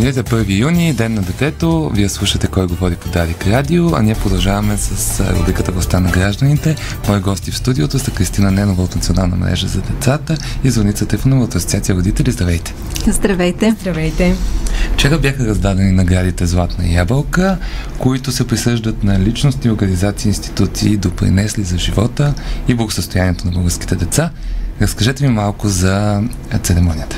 Денят 0.00 0.16
е 0.16 0.22
1 0.22 0.58
юни, 0.58 0.94
ден 0.94 1.14
на 1.14 1.22
детето. 1.22 1.90
Вие 1.94 2.08
слушате 2.08 2.46
кой 2.46 2.66
говори 2.66 2.94
по 2.94 3.08
Дарик 3.08 3.46
Радио, 3.46 3.94
а 3.94 4.02
ние 4.02 4.14
продължаваме 4.14 4.76
с 4.76 5.20
рубриката 5.34 5.72
Властта 5.72 6.00
на 6.00 6.10
гражданите. 6.10 6.76
Мои 7.08 7.20
гости 7.20 7.50
в 7.50 7.56
студиото 7.56 7.98
са 7.98 8.10
Кристина 8.10 8.50
Ненова 8.50 8.82
от 8.82 8.94
Национална 8.94 9.36
мрежа 9.36 9.68
за 9.68 9.80
децата 9.80 10.36
и 10.64 10.70
Зорница 10.70 11.06
Тефанова 11.06 11.44
от 11.44 11.54
Асоциация 11.54 11.94
родители. 11.94 12.30
Здравейте! 12.30 12.74
Здравейте! 13.06 13.76
Здравейте! 13.80 14.34
Вчера 14.92 15.18
бяха 15.18 15.46
раздадени 15.46 15.92
наградите 15.92 16.46
Златна 16.46 16.92
ябълка, 16.92 17.58
които 17.98 18.32
се 18.32 18.46
присъждат 18.46 19.04
на 19.04 19.20
личности, 19.20 19.70
организации, 19.70 20.28
институции, 20.28 20.96
допринесли 20.96 21.62
за 21.62 21.78
живота 21.78 22.34
и 22.68 22.74
благосъстоянието 22.74 23.46
на 23.46 23.52
българските 23.52 23.96
деца. 23.96 24.30
Разкажете 24.82 25.26
ми 25.26 25.34
малко 25.34 25.68
за 25.68 26.22
церемонията. 26.62 27.16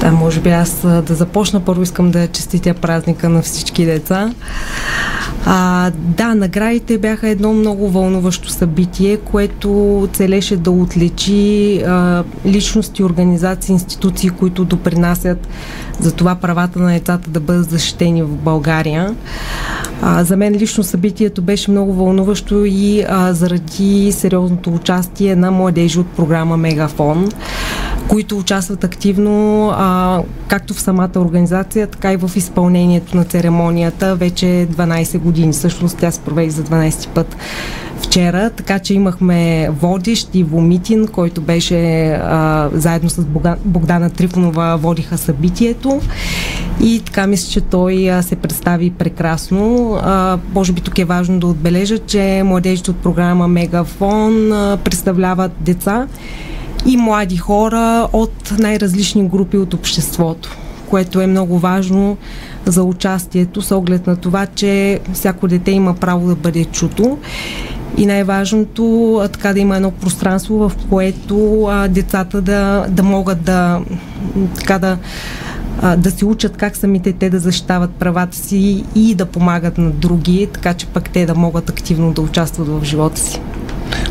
Да, 0.00 0.12
може 0.12 0.40
би 0.40 0.50
аз 0.50 0.80
да 0.80 1.14
започна. 1.14 1.60
Първо 1.64 1.82
искам 1.82 2.10
да 2.10 2.28
честитя 2.28 2.74
празника 2.74 3.28
на 3.28 3.42
всички 3.42 3.84
деца. 3.84 4.34
А, 5.46 5.90
да, 5.94 6.34
наградите 6.34 6.98
бяха 6.98 7.28
едно 7.28 7.52
много 7.52 7.90
вълнуващо 7.90 8.50
събитие, 8.50 9.16
което 9.16 10.08
целеше 10.12 10.56
да 10.56 10.70
отличи 10.70 11.78
а, 11.82 12.24
личности, 12.46 13.04
организации, 13.04 13.72
институции, 13.72 14.30
които 14.30 14.64
допринасят 14.64 15.48
за 16.00 16.12
това 16.12 16.34
правата 16.34 16.78
на 16.78 16.92
децата 16.92 17.30
да 17.30 17.40
бъдат 17.40 17.70
защитени 17.70 18.22
в 18.22 18.36
България. 18.36 19.14
А, 20.02 20.24
за 20.24 20.36
мен 20.36 20.54
лично 20.54 20.84
събитието 20.84 21.42
беше 21.42 21.70
много 21.70 21.92
вълнуващо 21.92 22.64
и 22.64 23.04
а, 23.08 23.32
заради 23.32 24.12
сериозното 24.12 24.74
участие 24.74 25.36
на 25.36 25.50
младежи 25.50 25.98
от 25.98 26.06
програма 26.06 26.56
Мегафон, 26.56 27.28
които 28.08 28.38
участват 28.38 28.84
активно 28.84 29.68
а, 29.68 30.22
както 30.48 30.74
в 30.74 30.80
самата 30.80 31.10
организация, 31.16 31.86
така 31.86 32.12
и 32.12 32.16
в 32.16 32.30
изпълнението 32.36 33.16
на 33.16 33.24
церемонията 33.24 34.16
вече 34.16 34.46
12 34.46 35.18
години. 35.18 35.29
Всъщност 35.52 35.98
тя 35.98 36.10
се 36.10 36.20
проведе 36.20 36.50
за 36.50 36.62
12 36.62 37.08
път 37.08 37.36
вчера, 38.02 38.50
така 38.50 38.78
че 38.78 38.94
имахме 38.94 39.70
водещ 39.80 40.34
и 40.34 40.42
Вомитин, 40.42 41.06
който 41.06 41.40
беше 41.40 42.10
а, 42.10 42.68
заедно 42.72 43.10
с 43.10 43.24
Богдана 43.64 44.10
Трифонова 44.10 44.76
водиха 44.76 45.18
събитието. 45.18 46.00
И 46.82 47.02
така 47.04 47.26
мисля, 47.26 47.50
че 47.50 47.60
той 47.60 48.10
се 48.22 48.36
представи 48.36 48.90
прекрасно. 48.90 49.94
А, 50.02 50.38
може 50.54 50.72
би 50.72 50.80
тук 50.80 50.98
е 50.98 51.04
важно 51.04 51.40
да 51.40 51.46
отбележа, 51.46 51.98
че 51.98 52.42
младежите 52.44 52.90
от 52.90 52.96
програма 52.96 53.48
Мегафон 53.48 54.52
а, 54.52 54.76
представляват 54.84 55.52
деца 55.60 56.06
и 56.86 56.96
млади 56.96 57.36
хора 57.36 58.08
от 58.12 58.52
най-различни 58.58 59.28
групи 59.28 59.58
от 59.58 59.74
обществото, 59.74 60.56
което 60.90 61.20
е 61.20 61.26
много 61.26 61.58
важно 61.58 62.16
за 62.66 62.82
участието 62.82 63.62
с 63.62 63.76
оглед 63.76 64.06
на 64.06 64.16
това, 64.16 64.46
че 64.46 65.00
всяко 65.12 65.48
дете 65.48 65.70
има 65.70 65.94
право 65.94 66.28
да 66.28 66.34
бъде 66.34 66.64
чуто 66.64 67.18
и 67.96 68.06
най-важното 68.06 69.20
така 69.32 69.52
да 69.52 69.60
има 69.60 69.76
едно 69.76 69.90
пространство, 69.90 70.68
в 70.68 70.72
което 70.90 71.64
а, 71.64 71.88
децата 71.88 72.40
да, 72.40 72.86
да 72.88 73.02
могат 73.02 73.42
да 73.42 73.80
така 74.54 74.78
да 74.78 74.98
да 75.96 76.10
се 76.10 76.24
учат 76.24 76.56
как 76.56 76.76
самите 76.76 77.12
те 77.12 77.30
да 77.30 77.38
защитават 77.38 77.90
правата 77.90 78.36
си 78.36 78.84
и 78.94 79.14
да 79.14 79.26
помагат 79.26 79.78
на 79.78 79.90
други, 79.90 80.48
така 80.52 80.74
че 80.74 80.86
пък 80.86 81.10
те 81.10 81.26
да 81.26 81.34
могат 81.34 81.70
активно 81.70 82.12
да 82.12 82.20
участват 82.20 82.68
в 82.68 82.84
живота 82.84 83.20
си. 83.20 83.40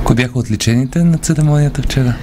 Кои 0.03 0.15
бяха 0.15 0.39
отличените 0.39 1.03
на 1.03 1.17
церемонията 1.17 1.81
вчера? 1.81 2.15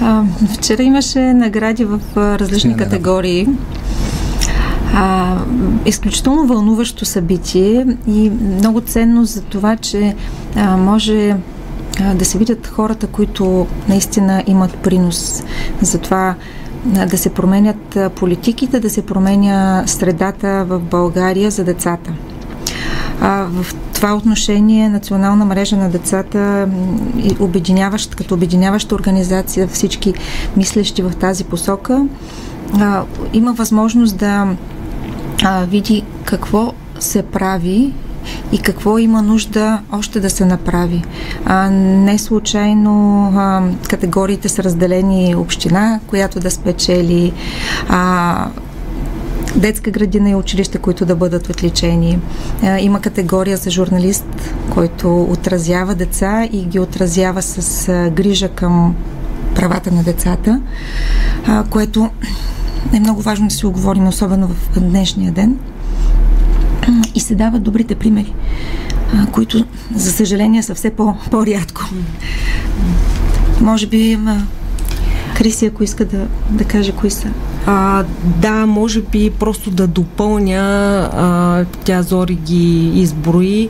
А, 0.00 0.24
вчера 0.54 0.82
имаше 0.82 1.18
награди 1.18 1.84
в 1.84 2.00
различни 2.16 2.60
Сина, 2.60 2.76
категории. 2.76 3.48
А, 4.94 5.36
изключително 5.86 6.46
вълнуващо 6.46 7.04
събитие 7.04 7.86
и 8.08 8.30
много 8.30 8.80
ценно 8.80 9.24
за 9.24 9.42
това, 9.42 9.76
че 9.76 10.14
а, 10.56 10.76
може 10.76 11.36
а, 12.00 12.14
да 12.14 12.24
се 12.24 12.38
видят 12.38 12.66
хората, 12.66 13.06
които 13.06 13.66
наистина 13.88 14.42
имат 14.46 14.74
принос 14.74 15.42
за 15.82 15.98
това 15.98 16.34
да 16.86 17.18
се 17.18 17.30
променят 17.30 17.98
политиките, 18.14 18.80
да 18.80 18.90
се 18.90 19.06
променя 19.06 19.82
средата 19.86 20.64
в 20.68 20.78
България 20.78 21.50
за 21.50 21.64
децата. 21.64 22.12
А, 23.20 23.46
в 23.50 23.74
това 23.96 24.14
отношение 24.14 24.88
Национална 24.88 25.44
мрежа 25.44 25.76
на 25.76 25.90
децата, 25.90 26.68
обединяващ, 27.40 28.14
като 28.14 28.34
обединяваща 28.34 28.94
организация 28.94 29.68
всички 29.68 30.14
мислещи 30.56 31.02
в 31.02 31.12
тази 31.20 31.44
посока, 31.44 32.06
а, 32.80 33.02
има 33.32 33.52
възможност 33.52 34.16
да 34.16 34.46
а, 35.44 35.64
види 35.64 36.04
какво 36.24 36.72
се 36.98 37.22
прави 37.22 37.92
и 38.52 38.58
какво 38.58 38.98
има 38.98 39.22
нужда 39.22 39.80
още 39.92 40.20
да 40.20 40.30
се 40.30 40.44
направи. 40.44 41.04
А, 41.44 41.70
не 41.70 42.18
случайно 42.18 43.24
а, 43.36 43.62
категориите 43.88 44.48
са 44.48 44.62
разделени 44.62 45.34
община, 45.36 46.00
която 46.06 46.40
да 46.40 46.50
спечели, 46.50 47.32
а, 47.88 48.46
детска 49.56 49.90
градина 49.90 50.30
и 50.30 50.34
училище, 50.34 50.78
които 50.78 51.06
да 51.06 51.16
бъдат 51.16 51.50
отличени. 51.50 52.18
Има 52.80 53.00
категория 53.00 53.56
за 53.56 53.70
журналист, 53.70 54.54
който 54.70 55.22
отразява 55.22 55.94
деца 55.94 56.48
и 56.52 56.64
ги 56.64 56.78
отразява 56.78 57.42
с 57.42 57.86
грижа 58.10 58.48
към 58.48 58.94
правата 59.54 59.92
на 59.92 60.02
децата, 60.02 60.60
което 61.70 62.10
е 62.92 63.00
много 63.00 63.22
важно 63.22 63.48
да 63.48 63.54
си 63.54 63.66
оговорим, 63.66 64.08
особено 64.08 64.48
в 64.48 64.80
днешния 64.80 65.32
ден. 65.32 65.58
И 67.14 67.20
се 67.20 67.34
дават 67.34 67.62
добрите 67.62 67.94
примери, 67.94 68.34
които, 69.32 69.64
за 69.94 70.12
съжаление, 70.12 70.62
са 70.62 70.74
все 70.74 70.90
по- 70.90 71.14
по-рядко. 71.30 71.84
Може 73.60 73.86
би 73.86 74.18
Криси, 75.36 75.66
ако 75.66 75.84
иска 75.84 76.04
да, 76.04 76.26
да 76.50 76.64
каже 76.64 76.92
кои 76.92 77.10
са. 77.10 77.28
А, 77.66 78.04
да, 78.24 78.66
може 78.66 79.00
би 79.00 79.30
просто 79.30 79.70
да 79.70 79.86
допълня, 79.86 80.60
а, 81.12 81.64
тя 81.84 82.02
Зори 82.02 82.34
ги 82.34 82.88
изброи, 83.00 83.68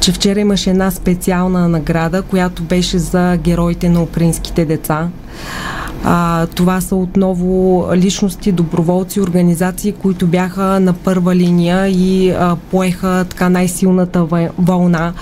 че 0.00 0.12
вчера 0.12 0.40
имаше 0.40 0.70
една 0.70 0.90
специална 0.90 1.68
награда, 1.68 2.22
която 2.22 2.62
беше 2.62 2.98
за 2.98 3.36
героите 3.36 3.88
на 3.88 4.02
украинските 4.02 4.64
деца. 4.64 5.08
А, 6.04 6.46
това 6.46 6.80
са 6.80 6.96
отново 6.96 7.86
личности, 7.94 8.52
доброволци, 8.52 9.20
организации, 9.20 9.92
които 9.92 10.26
бяха 10.26 10.80
на 10.80 10.92
първа 10.92 11.36
линия 11.36 11.88
и 11.88 12.30
а, 12.30 12.56
поеха 12.70 13.26
така 13.28 13.48
най-силната 13.48 14.24
вълна 14.58 15.12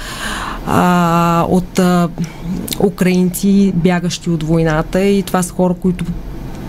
а, 0.67 1.47
от 1.49 1.79
а, 1.79 2.09
украинци, 2.81 3.73
бягащи 3.75 4.31
от 4.31 4.43
войната 4.43 5.00
и 5.00 5.23
това 5.23 5.43
са 5.43 5.53
хора, 5.53 5.75
които 5.75 6.05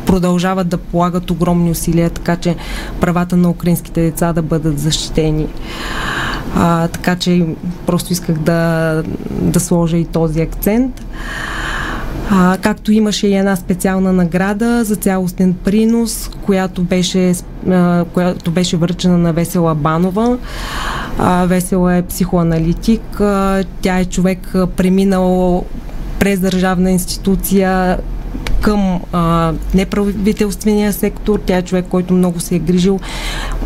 продължават 0.05 0.67
да 0.67 0.77
полагат 0.77 1.31
огромни 1.31 1.71
усилия, 1.71 2.09
така 2.09 2.35
че 2.35 2.55
правата 3.01 3.37
на 3.37 3.49
украинските 3.49 4.01
деца 4.01 4.33
да 4.33 4.41
бъдат 4.41 4.79
защитени. 4.79 5.47
А, 6.55 6.87
така 6.87 7.15
че 7.15 7.45
просто 7.85 8.13
исках 8.13 8.37
да, 8.37 9.03
да 9.31 9.59
сложа 9.59 9.97
и 9.97 10.05
този 10.05 10.41
акцент. 10.41 11.05
А, 12.29 12.57
както 12.61 12.91
имаше 12.91 13.27
и 13.27 13.35
една 13.35 13.55
специална 13.55 14.13
награда 14.13 14.83
за 14.83 14.95
цялостен 14.95 15.53
принос, 15.53 16.29
която 16.45 16.83
беше, 16.83 17.33
а, 17.69 18.05
която 18.13 18.51
беше 18.51 18.77
връчена 18.77 19.17
на 19.17 19.33
Весела 19.33 19.75
Банова. 19.75 20.37
А, 21.19 21.45
Весела 21.45 21.95
е 21.95 22.01
психоаналитик. 22.01 23.21
А, 23.21 23.63
тя 23.81 23.99
е 23.99 24.05
човек 24.05 24.55
преминал 24.75 25.63
през 26.19 26.39
държавна 26.39 26.91
институция 26.91 27.97
към 28.63 28.99
а, 29.11 29.53
неправителствения 29.73 30.93
сектор. 30.93 31.39
Тя 31.45 31.57
е 31.57 31.61
човек, 31.61 31.85
който 31.89 32.13
много 32.13 32.39
се 32.39 32.55
е 32.55 32.59
грижил 32.59 32.99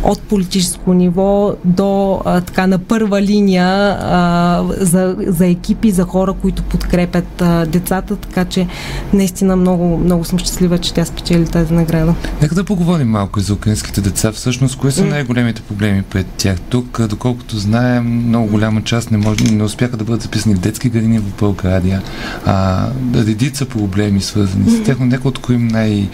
от 0.02 0.22
политическо 0.22 0.94
ниво 0.94 1.54
до 1.64 2.20
а, 2.24 2.40
така 2.40 2.66
на 2.66 2.78
първа 2.78 3.22
линия 3.22 3.98
а, 4.00 4.64
за, 4.80 5.16
за 5.26 5.46
екипи, 5.46 5.90
за 5.90 6.04
хора, 6.04 6.32
които 6.32 6.62
подкрепят 6.62 7.42
а, 7.42 7.66
децата, 7.66 8.16
така 8.16 8.44
че 8.44 8.66
наистина 9.12 9.56
много, 9.56 9.98
много 9.98 10.24
съм 10.24 10.38
щастлива, 10.38 10.78
че 10.78 10.94
тя 10.94 11.04
спечели 11.04 11.46
тази 11.46 11.74
награда. 11.74 12.14
Нека 12.42 12.54
да 12.54 12.64
поговорим 12.64 13.08
малко 13.08 13.40
и 13.40 13.42
за 13.42 13.54
украинските 13.54 14.00
деца. 14.00 14.32
Всъщност, 14.32 14.78
кои 14.78 14.92
са 14.92 15.04
най-големите 15.04 15.62
проблеми 15.62 16.02
пред 16.02 16.26
тях 16.26 16.60
тук? 16.60 17.06
Доколкото 17.08 17.56
знаем, 17.56 18.28
много 18.28 18.48
голяма 18.48 18.82
част 18.82 19.10
не, 19.10 19.18
може, 19.18 19.44
не 19.44 19.62
успяха 19.62 19.96
да 19.96 20.04
бъдат 20.04 20.22
записани 20.22 20.54
в 20.54 20.58
детски 20.58 20.88
градини 20.88 21.18
в 21.18 21.38
България. 21.40 22.02
А, 22.46 22.86
редица 23.14 23.64
проблеми 23.66 24.20
свързани 24.20 24.70
с 24.70 24.87
тях, 24.88 24.96
но 25.00 25.06
нека 25.06 25.28
откроим 25.28 25.68
най- 25.68 26.08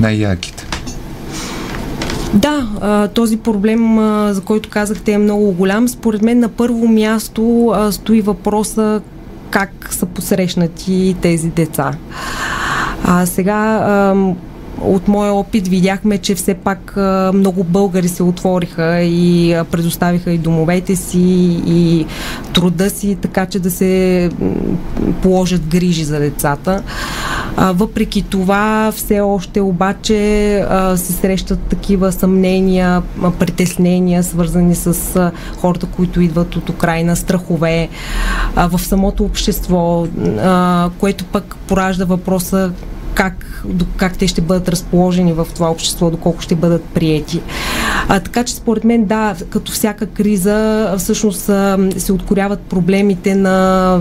най-ярките. 0.00 0.66
Да, 2.34 3.08
този 3.14 3.36
проблем, 3.36 3.96
за 4.32 4.40
който 4.44 4.68
казахте, 4.68 5.12
е 5.12 5.18
много 5.18 5.52
голям. 5.52 5.88
Според 5.88 6.22
мен 6.22 6.38
на 6.38 6.48
първо 6.48 6.88
място 6.88 7.74
стои 7.90 8.20
въпроса 8.20 9.00
как 9.50 9.88
са 9.90 10.06
посрещнати 10.06 11.16
тези 11.20 11.48
деца. 11.48 11.92
А 13.04 13.26
сега 13.26 14.14
от 14.80 15.08
моя 15.08 15.32
опит 15.32 15.68
видяхме, 15.68 16.18
че 16.18 16.34
все 16.34 16.54
пак 16.54 16.96
много 17.34 17.64
българи 17.64 18.08
се 18.08 18.22
отвориха 18.22 19.00
и 19.00 19.56
предоставиха 19.70 20.30
и 20.30 20.38
домовете 20.38 20.96
си, 20.96 21.60
и 21.66 22.06
труда 22.52 22.90
си, 22.90 23.16
така 23.22 23.46
че 23.46 23.58
да 23.58 23.70
се 23.70 24.30
положат 25.22 25.66
грижи 25.68 26.04
за 26.04 26.18
децата. 26.18 26.82
Въпреки 27.58 28.22
това, 28.22 28.92
все 28.96 29.20
още 29.20 29.60
обаче 29.60 30.14
се 30.96 31.12
срещат 31.12 31.60
такива 31.60 32.12
съмнения, 32.12 33.02
притеснения, 33.38 34.22
свързани 34.22 34.74
с 34.74 35.32
хората, 35.60 35.86
които 35.86 36.20
идват 36.20 36.56
от 36.56 36.68
Украина, 36.68 37.16
страхове 37.16 37.88
в 38.56 38.78
самото 38.78 39.24
общество, 39.24 40.06
което 40.98 41.24
пък 41.24 41.56
поражда 41.66 42.04
въпроса 42.04 42.72
как, 43.16 43.62
как 43.96 44.18
те 44.18 44.28
ще 44.28 44.40
бъдат 44.40 44.68
разположени 44.68 45.32
в 45.32 45.46
това 45.54 45.70
общество, 45.70 46.10
доколко 46.10 46.42
ще 46.42 46.54
бъдат 46.54 46.84
приети. 46.84 47.40
А, 48.08 48.20
така 48.20 48.44
че 48.44 48.54
според 48.54 48.84
мен, 48.84 49.04
да, 49.04 49.34
като 49.50 49.72
всяка 49.72 50.06
криза, 50.06 50.94
всъщност 50.98 51.50
се 51.96 52.12
откоряват 52.12 52.60
проблемите 52.60 53.34
на, 53.34 54.00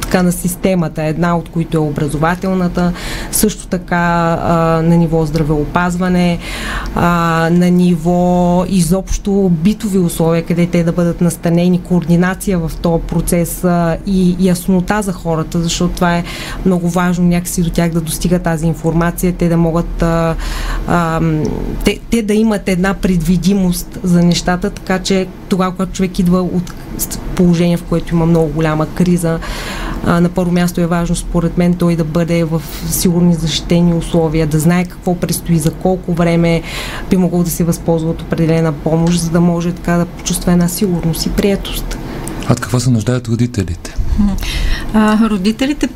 така, 0.00 0.22
на 0.22 0.32
системата, 0.32 1.04
една 1.04 1.36
от 1.36 1.48
които 1.48 1.76
е 1.76 1.80
образователната, 1.80 2.92
също 3.30 3.66
така 3.66 4.38
а, 4.42 4.82
на 4.82 4.96
ниво 4.96 5.26
здравеопазване, 5.26 6.38
а, 6.94 7.48
на 7.52 7.70
ниво 7.70 8.64
изобщо 8.68 9.50
битови 9.52 9.98
условия, 9.98 10.44
къде 10.44 10.66
те 10.66 10.84
да 10.84 10.92
бъдат 10.92 11.20
настанени, 11.20 11.82
координация 11.82 12.58
в 12.58 12.72
този 12.82 13.02
процес 13.02 13.64
а, 13.64 13.96
и 14.06 14.36
яснота 14.40 15.02
за 15.02 15.12
хората, 15.12 15.62
защото 15.62 15.94
това 15.94 16.16
е 16.16 16.24
много 16.66 16.88
важно 16.88 17.24
някакси 17.24 17.62
до 17.62 17.70
тях 17.70 17.90
да 17.90 18.00
достигат 18.00 18.45
тази 18.46 18.66
информация, 18.66 19.32
те 19.32 19.48
да 19.48 19.56
могат 19.56 20.02
а, 20.02 20.34
а, 20.88 21.20
те, 21.84 21.98
те 22.10 22.22
да 22.22 22.34
имат 22.34 22.68
една 22.68 22.94
предвидимост 22.94 23.98
за 24.02 24.22
нещата, 24.22 24.70
така 24.70 24.98
че 24.98 25.26
тогава, 25.48 25.72
когато 25.72 25.92
човек 25.92 26.18
идва 26.18 26.42
от 26.42 26.72
положение, 27.34 27.76
в 27.76 27.82
което 27.82 28.14
има 28.14 28.26
много 28.26 28.48
голяма 28.48 28.86
криза, 28.86 29.38
а, 30.06 30.20
на 30.20 30.28
първо 30.28 30.52
място 30.52 30.80
е 30.80 30.86
важно, 30.86 31.16
според 31.16 31.58
мен, 31.58 31.74
той 31.74 31.96
да 31.96 32.04
бъде 32.04 32.44
в 32.44 32.62
сигурни 32.88 33.34
защитени 33.34 33.94
условия, 33.94 34.46
да 34.46 34.58
знае 34.58 34.84
какво 34.84 35.14
предстои, 35.14 35.58
за 35.58 35.70
колко 35.70 36.14
време 36.14 36.62
би 37.10 37.16
могъл 37.16 37.42
да 37.42 37.50
се 37.50 37.64
възползва 37.64 38.10
от 38.10 38.22
определена 38.22 38.72
помощ, 38.72 39.20
за 39.20 39.30
да 39.30 39.40
може 39.40 39.72
така 39.72 39.92
да 39.92 40.06
почувства 40.06 40.52
една 40.52 40.68
сигурност 40.68 41.26
и 41.26 41.30
приятост. 41.30 41.98
А 42.48 42.52
от 42.52 42.60
какво 42.60 42.80
се 42.80 42.90
нуждаят 42.90 43.28
родителите? 43.28 43.94
А, 44.94 45.28
родителите 45.28 45.88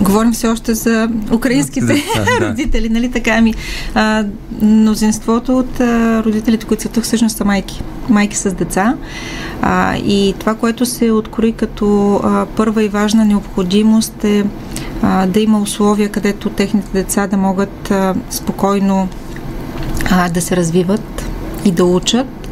Говорим 0.00 0.32
все 0.32 0.48
още 0.48 0.74
за 0.74 1.08
украинските 1.32 1.86
деца, 1.86 2.24
да. 2.40 2.50
родители, 2.50 2.88
нали 2.88 3.10
така? 3.10 3.30
Ами, 3.30 3.54
а, 3.94 4.24
мнозинството 4.62 5.58
от 5.58 5.80
а, 5.80 6.22
родителите, 6.24 6.66
които 6.66 6.82
са 6.82 6.88
тук, 6.88 7.04
всъщност 7.04 7.36
са 7.36 7.44
майки. 7.44 7.82
Майки 8.08 8.36
с 8.36 8.54
деца. 8.54 8.96
А, 9.62 9.96
и 9.96 10.34
това, 10.38 10.54
което 10.54 10.86
се 10.86 11.10
откори 11.10 11.52
като 11.52 12.14
а, 12.24 12.46
първа 12.46 12.84
и 12.84 12.88
важна 12.88 13.24
необходимост 13.24 14.24
е 14.24 14.44
а, 15.02 15.26
да 15.26 15.40
има 15.40 15.60
условия, 15.60 16.08
където 16.08 16.50
техните 16.50 16.88
деца 16.92 17.26
да 17.26 17.36
могат 17.36 17.90
а, 17.90 18.14
спокойно 18.30 19.08
а, 20.10 20.28
да 20.28 20.40
се 20.40 20.56
развиват 20.56 21.30
и 21.64 21.70
да 21.70 21.84
учат, 21.84 22.48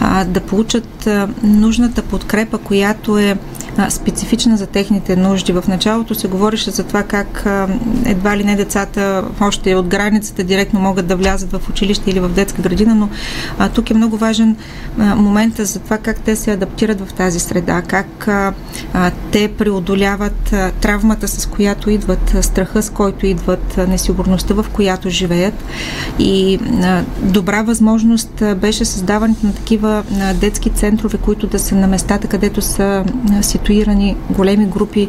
а, 0.00 0.24
да 0.24 0.40
получат 0.40 1.06
а, 1.06 1.28
нужната 1.42 2.02
подкрепа, 2.02 2.58
която 2.58 3.18
е 3.18 3.36
специфична 3.88 4.56
за 4.56 4.66
техните 4.66 5.16
нужди. 5.16 5.52
В 5.52 5.64
началото 5.68 6.14
се 6.14 6.28
говореше 6.28 6.70
за 6.70 6.84
това 6.84 7.02
как 7.02 7.46
едва 8.04 8.36
ли 8.36 8.44
не 8.44 8.56
децата 8.56 9.24
още 9.40 9.74
от 9.74 9.86
границата 9.86 10.44
директно 10.44 10.80
могат 10.80 11.06
да 11.06 11.16
влязат 11.16 11.52
в 11.52 11.68
училище 11.68 12.10
или 12.10 12.20
в 12.20 12.28
детска 12.28 12.62
градина, 12.62 12.94
но 12.94 13.08
тук 13.68 13.90
е 13.90 13.94
много 13.94 14.16
важен 14.16 14.56
а, 14.98 15.14
момента 15.14 15.64
за 15.64 15.78
това 15.78 15.98
как 15.98 16.20
те 16.20 16.36
се 16.36 16.52
адаптират 16.52 17.00
в 17.00 17.12
тази 17.12 17.40
среда, 17.40 17.82
как 17.82 18.28
те 19.30 19.48
преодоляват 19.48 20.54
травмата, 20.80 21.28
с 21.28 21.46
която 21.46 21.90
идват, 21.90 22.36
страха, 22.40 22.82
с 22.82 22.90
който 22.90 23.26
идват, 23.26 23.76
несигурността, 23.88 24.54
в 24.54 24.66
която 24.72 25.10
живеят. 25.10 25.64
И 26.18 26.58
добра 27.22 27.62
възможност 27.62 28.42
беше 28.56 28.84
създаването 28.84 29.46
на 29.46 29.54
такива 29.54 30.02
детски 30.34 30.70
центрове, 30.70 31.18
които 31.18 31.46
да 31.46 31.58
са 31.58 31.74
на 31.74 31.86
местата, 31.86 32.28
където 32.28 32.62
са 32.62 33.04
а, 33.32 33.42
ситуирани 33.64 34.16
големи 34.30 34.66
групи 34.66 35.08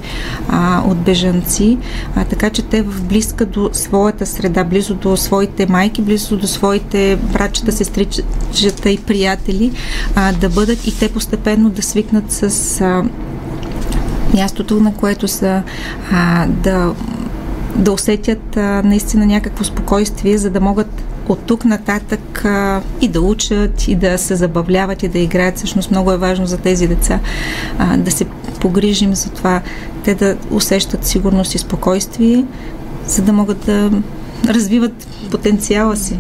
а, 0.50 0.84
от 0.88 0.98
бежанци, 0.98 1.78
а, 2.16 2.26
така 2.26 2.50
че 2.50 2.62
те 2.62 2.82
в 2.82 3.04
близка 3.04 3.46
до 3.46 3.70
своята 3.74 4.26
среда, 4.26 4.64
близо 4.64 4.94
до 4.94 5.18
своите 5.18 5.66
майки, 5.66 6.02
близо 6.02 6.38
до 6.38 6.48
своите 6.48 7.16
братчета, 7.34 7.72
сестричета 7.72 8.90
и 8.90 8.98
приятели, 8.98 9.72
а, 10.16 10.34
да 10.34 10.50
бъдат 10.50 10.88
и 10.88 11.00
те 11.00 11.10
постепенно 11.10 11.70
да 11.70 11.82
свикнат 11.82 12.32
с 12.32 12.82
а, 12.82 13.04
мястото, 14.34 14.80
на 14.80 14.94
което 14.94 15.28
са 15.28 15.64
а, 16.12 16.48
да 16.48 16.94
да 17.76 17.92
усетят 17.92 18.58
а, 18.58 18.82
наистина 18.84 19.26
някакво 19.26 19.64
спокойствие, 19.64 20.38
за 20.38 20.50
да 20.50 20.62
могат 20.62 21.04
от 21.30 21.40
тук 21.40 21.66
нататък 21.66 22.46
а, 22.46 22.82
и 23.02 23.08
да 23.08 23.22
учат, 23.22 23.88
и 23.88 23.96
да 23.96 24.18
се 24.18 24.36
забавляват, 24.36 25.04
и 25.04 25.08
да 25.08 25.20
играят. 25.20 25.58
Всъщност 25.58 25.92
много 25.92 26.12
е 26.12 26.18
важно 26.18 26.46
за 26.46 26.58
тези 26.58 26.88
деца 26.88 27.20
а, 27.78 27.98
да 27.98 28.12
се 28.12 28.26
погрижим 28.60 29.16
за 29.16 29.30
това, 29.30 29.62
те 30.04 30.16
да 30.16 30.38
усещат 30.52 31.06
сигурност 31.06 31.56
и 31.56 31.58
спокойствие, 31.58 32.46
за 33.08 33.22
да 33.22 33.34
могат 33.34 33.66
да 33.66 33.92
развиват 34.48 35.08
потенциала 35.32 35.96
си. 35.96 36.20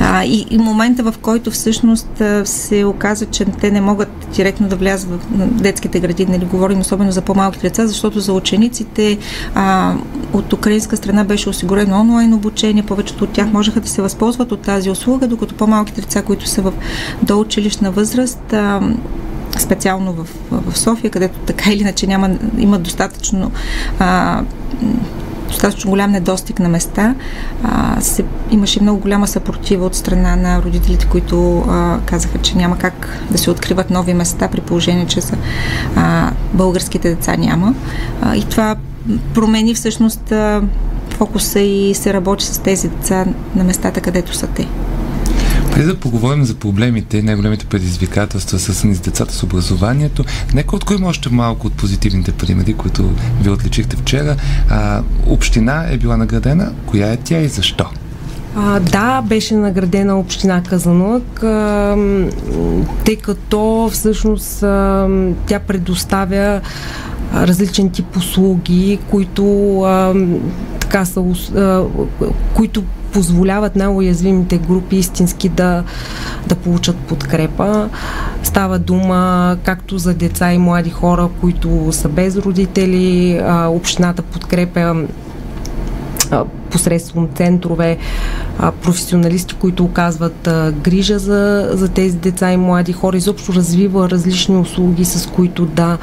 А, 0.00 0.24
и, 0.24 0.46
и 0.50 0.58
момента, 0.58 1.02
в 1.02 1.14
който 1.22 1.50
всъщност 1.50 2.22
се 2.44 2.84
оказа, 2.84 3.26
че 3.26 3.44
те 3.44 3.70
не 3.70 3.80
могат 3.80 4.08
директно 4.34 4.68
да 4.68 4.76
влязат 4.76 5.10
в 5.10 5.18
детските 5.62 6.00
градини, 6.00 6.30
нали, 6.32 6.44
говорим 6.44 6.80
особено 6.80 7.12
за 7.12 7.20
по-малките 7.20 7.68
деца, 7.68 7.86
защото 7.86 8.20
за 8.20 8.32
учениците 8.32 9.18
а, 9.54 9.94
от 10.32 10.52
украинска 10.52 10.96
страна 10.96 11.24
беше 11.24 11.48
осигурено 11.48 12.00
онлайн 12.00 12.34
обучение, 12.34 12.82
повечето 12.82 13.24
от 13.24 13.30
тях 13.30 13.52
можеха 13.52 13.80
да 13.80 13.88
се 13.88 14.02
възползват 14.02 14.52
от 14.52 14.60
тази 14.60 14.90
услуга, 14.90 15.26
докато 15.26 15.54
по-малките 15.54 16.00
деца, 16.00 16.22
които 16.22 16.48
са 16.48 16.62
в 16.62 16.72
доучилищна 17.22 17.90
възраст, 17.90 18.52
а, 18.52 18.80
специално 19.58 20.12
в, 20.12 20.26
в 20.50 20.78
София, 20.78 21.10
където 21.10 21.38
така 21.38 21.70
или 21.70 21.80
иначе 21.80 22.06
няма, 22.06 22.30
има 22.58 22.78
достатъчно 22.78 23.50
а, 23.98 24.42
достатъчно 25.52 25.90
голям 25.90 26.10
недостиг 26.10 26.58
на 26.58 26.68
места. 26.68 27.14
А, 27.64 28.00
се, 28.00 28.24
имаше 28.50 28.82
много 28.82 29.00
голяма 29.00 29.26
съпротива 29.26 29.86
от 29.86 29.94
страна 29.94 30.36
на 30.36 30.62
родителите, 30.62 31.06
които 31.06 31.58
а, 31.58 31.98
казаха, 32.06 32.38
че 32.38 32.56
няма 32.56 32.78
как 32.78 33.18
да 33.30 33.38
се 33.38 33.50
откриват 33.50 33.90
нови 33.90 34.14
места 34.14 34.48
при 34.48 34.60
положение, 34.60 35.06
че 35.06 35.20
са 35.20 35.36
а, 35.96 36.30
българските 36.52 37.08
деца 37.08 37.36
няма. 37.36 37.74
А, 38.22 38.36
и 38.36 38.44
това 38.44 38.76
промени 39.34 39.74
всъщност 39.74 40.32
а, 40.32 40.62
фокуса 41.10 41.60
и 41.60 41.94
се 41.94 42.12
работи 42.12 42.44
с 42.44 42.58
тези 42.58 42.88
деца 42.88 43.24
на 43.54 43.64
местата, 43.64 44.00
където 44.00 44.34
са 44.36 44.46
те. 44.46 44.68
Преди 45.72 45.86
да 45.86 45.94
поговорим 45.94 46.44
за 46.44 46.54
проблемите, 46.54 47.22
най-големите 47.22 47.66
предизвикателства, 47.66 48.58
свързани 48.58 48.94
с 48.94 49.00
децата 49.00 49.34
с 49.34 49.42
образованието, 49.42 50.24
нека 50.54 50.76
откроим 50.76 51.04
още 51.04 51.28
малко 51.28 51.66
от 51.66 51.72
позитивните 51.72 52.32
примери, 52.32 52.74
които 52.74 53.10
ви 53.42 53.50
отличихте 53.50 53.96
вчера. 53.96 54.36
А, 54.70 55.02
община 55.26 55.84
е 55.90 55.96
била 55.96 56.16
наградена. 56.16 56.72
Коя 56.86 57.12
е 57.12 57.16
тя 57.16 57.38
и 57.38 57.48
защо? 57.48 57.86
А, 58.56 58.80
да, 58.80 59.22
беше 59.22 59.54
наградена 59.54 60.18
община 60.18 60.62
Казанлък, 60.62 61.42
а, 61.42 61.96
тъй 63.04 63.16
като 63.16 63.90
всъщност 63.92 64.62
а, 64.62 65.08
тя 65.46 65.58
предоставя 65.58 66.60
различен 67.34 67.90
тип 67.90 68.16
услуги, 68.16 68.98
които 69.10 69.80
а, 69.80 70.14
така 70.80 71.04
са, 71.04 71.20
а, 71.56 71.84
които 72.54 72.84
позволяват 73.12 73.76
най-уязвимите 73.76 74.58
групи 74.58 74.96
истински 74.96 75.48
да, 75.48 75.84
да 76.46 76.54
получат 76.54 76.96
подкрепа. 76.96 77.88
Става 78.42 78.78
дума 78.78 79.56
както 79.64 79.98
за 79.98 80.14
деца 80.14 80.52
и 80.52 80.58
млади 80.58 80.90
хора, 80.90 81.28
които 81.40 81.88
са 81.92 82.08
без 82.08 82.36
родители, 82.36 83.38
а, 83.44 83.66
общината 83.68 84.22
подкрепя 84.22 84.94
посредством 86.70 87.28
центрове, 87.34 87.98
професионалисти, 88.82 89.54
които 89.54 89.84
оказват 89.84 90.48
грижа 90.82 91.18
за, 91.18 91.70
за 91.72 91.88
тези 91.88 92.16
деца 92.16 92.52
и 92.52 92.56
млади 92.56 92.92
хора, 92.92 93.16
изобщо 93.16 93.52
развива 93.52 94.10
различни 94.10 94.56
услуги, 94.56 95.04
с 95.04 95.26
които 95.26 95.66
да 95.66 95.98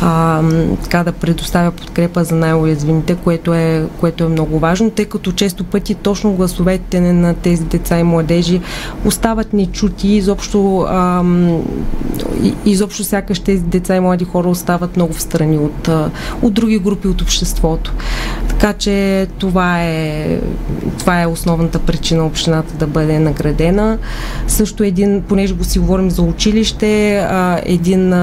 а, 0.00 0.42
така 0.82 1.04
да 1.04 1.12
предоставя 1.12 1.70
подкрепа 1.70 2.24
за 2.24 2.34
най-уязвимите, 2.34 3.14
което 3.14 3.54
е, 3.54 3.84
което 4.00 4.24
е 4.24 4.28
много 4.28 4.58
важно, 4.58 4.90
тъй 4.90 5.04
като 5.04 5.32
често 5.32 5.64
пъти 5.64 5.94
точно 5.94 6.32
гласовете 6.32 7.00
на 7.00 7.34
тези 7.34 7.64
деца 7.64 7.98
и 7.98 8.02
младежи 8.02 8.60
остават 9.04 9.52
нечути, 9.52 10.08
изобщо, 10.08 10.86
а, 10.88 11.24
изобщо 12.64 13.04
сякаш 13.04 13.40
тези 13.40 13.62
деца 13.62 13.96
и 13.96 14.00
млади 14.00 14.24
хора 14.24 14.48
остават 14.48 14.96
много 14.96 15.12
в 15.12 15.22
страни 15.22 15.58
от, 15.58 15.88
от 16.42 16.54
други 16.54 16.78
групи 16.78 17.08
от 17.08 17.22
обществото. 17.22 17.94
Така 18.48 18.72
че 18.72 19.26
това 19.38 19.82
е, 19.82 20.38
това 20.98 21.22
е 21.22 21.26
основната 21.26 21.78
причина 21.78 22.26
общината 22.26 22.74
да 22.74 22.86
бъде 22.86 23.18
наградена. 23.18 23.98
Също 24.46 24.82
един, 24.82 25.22
понеже 25.28 25.54
го 25.54 25.64
си 25.64 25.78
говорим 25.78 26.10
за 26.10 26.22
училище, 26.22 27.26
един, 27.62 28.14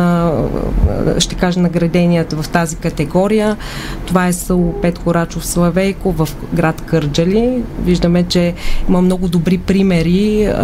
ще 1.20 1.36
кажа 1.36 1.60
награденията 1.66 2.36
в 2.36 2.50
тази 2.50 2.76
категория. 2.76 3.58
Това 4.06 4.28
е 4.28 4.34
село 4.34 4.74
Петко 4.82 5.14
Рачов 5.14 5.46
Славейко 5.46 6.12
в 6.12 6.30
град 6.54 6.82
Кърджали. 6.82 7.64
Виждаме, 7.82 8.24
че 8.24 8.54
има 8.90 9.02
много 9.02 9.28
добри 9.28 9.58
примери 9.58 10.46
а, 10.46 10.64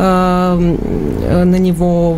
на 1.30 1.60
ниво 1.60 2.18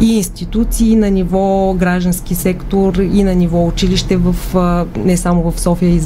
и 0.00 0.16
институции 0.16 0.96
на 0.96 1.10
ниво 1.10 1.74
граждански 1.74 2.34
сектор 2.34 2.94
и 2.94 3.22
на 3.22 3.34
ниво 3.34 3.66
училище 3.66 4.16
в, 4.16 4.34
не 4.96 5.16
само 5.16 5.50
в 5.50 5.60
София, 5.60 5.94
и 5.94 6.00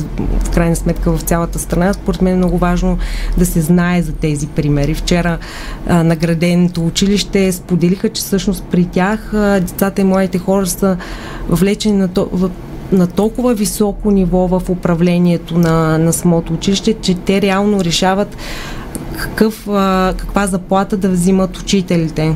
в 0.44 0.50
крайна 0.54 0.76
сметка 0.76 1.16
в 1.16 1.20
цялата 1.20 1.58
страна. 1.58 1.92
Според 1.92 2.22
мен 2.22 2.34
е 2.34 2.36
много 2.36 2.58
важно 2.58 2.98
да 3.38 3.46
се 3.46 3.60
знае 3.60 4.02
за 4.02 4.12
тези 4.12 4.46
примери. 4.46 4.94
Вчера 4.94 5.38
награденото 5.86 6.86
училище 6.86 7.52
споделиха, 7.52 8.08
че 8.08 8.22
всъщност 8.22 8.64
при 8.70 8.84
тях 8.84 9.30
децата 9.60 10.00
и 10.00 10.04
младите 10.04 10.38
хора 10.38 10.66
са 10.66 10.96
влечени 11.48 11.96
на 11.96 12.08
то, 12.08 12.28
в, 12.32 12.50
на 12.92 13.06
толкова 13.06 13.54
високо 13.54 14.10
ниво 14.10 14.48
в 14.48 14.62
управлението 14.68 15.58
на, 15.58 15.98
на 15.98 16.12
самото 16.12 16.52
училище, 16.52 16.94
че 16.94 17.14
те 17.14 17.42
реално 17.42 17.84
решават 17.84 18.36
какъв, 19.16 19.64
каква 20.16 20.46
заплата 20.46 20.96
да 20.96 21.08
взимат 21.08 21.58
учителите. 21.58 22.34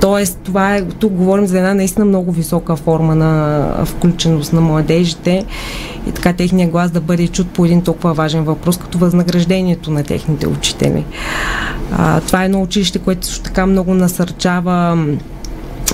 Тоест, 0.00 0.38
това 0.44 0.76
е, 0.76 0.84
тук 0.84 1.12
говорим 1.12 1.46
за 1.46 1.58
една 1.58 1.74
наистина 1.74 2.04
много 2.04 2.32
висока 2.32 2.76
форма 2.76 3.14
на 3.14 3.68
включеност 3.84 4.52
на 4.52 4.60
младежите 4.60 5.44
и 6.08 6.12
така 6.12 6.32
техния 6.32 6.68
глас 6.68 6.90
да 6.90 7.00
бъде 7.00 7.28
чут 7.28 7.50
по 7.50 7.64
един 7.64 7.82
толкова 7.82 8.14
важен 8.14 8.44
въпрос, 8.44 8.78
като 8.78 8.98
възнаграждението 8.98 9.90
на 9.90 10.02
техните 10.02 10.48
учители. 10.48 11.04
А, 11.92 12.20
това 12.20 12.42
е 12.42 12.44
едно 12.44 12.62
училище, 12.62 12.98
което 12.98 13.26
също 13.26 13.42
така 13.42 13.66
много 13.66 13.94
насърчава 13.94 15.06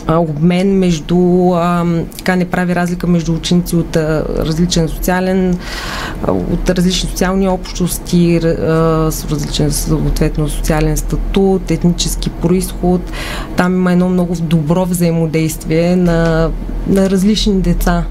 обмен 0.08 0.78
между, 0.78 1.50
така 2.18 2.37
не 2.37 2.44
прави 2.44 2.75
разлика 2.75 3.06
между 3.06 3.34
ученици 3.34 3.76
от 3.76 3.96
различен 3.96 4.88
социален, 4.88 5.58
от 6.28 6.70
различни 6.70 7.11
социални 7.11 7.49
общности, 7.49 8.40
с 8.42 9.26
различен 9.30 9.72
съответно 9.72 10.49
социален 10.49 10.96
статут, 10.96 11.70
етнически 11.70 12.30
происход. 12.30 13.00
Там 13.56 13.75
има 13.75 13.92
едно 13.92 14.08
много 14.08 14.34
добро 14.40 14.84
взаимодействие 14.84 15.96
на, 15.96 16.50
на 16.87 17.11
различни 17.11 17.61
деца, 17.61 18.04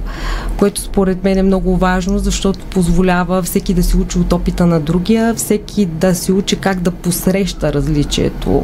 което 0.58 0.82
според 0.82 1.24
мен 1.24 1.38
е 1.38 1.44
много 1.44 1.78
важно, 1.78 2.20
защото 2.20 2.66
позволява 2.66 3.42
всеки 3.42 3.74
да 3.74 3.84
се 3.84 3.98
учи 3.98 4.20
от 4.20 4.34
опита 4.34 4.66
на 4.66 4.80
другия, 4.80 5.34
всеки 5.34 5.86
да 5.86 6.16
се 6.16 6.34
учи 6.34 6.56
как 6.56 6.80
да 6.80 6.92
посреща 6.92 7.74
различието, 7.74 8.64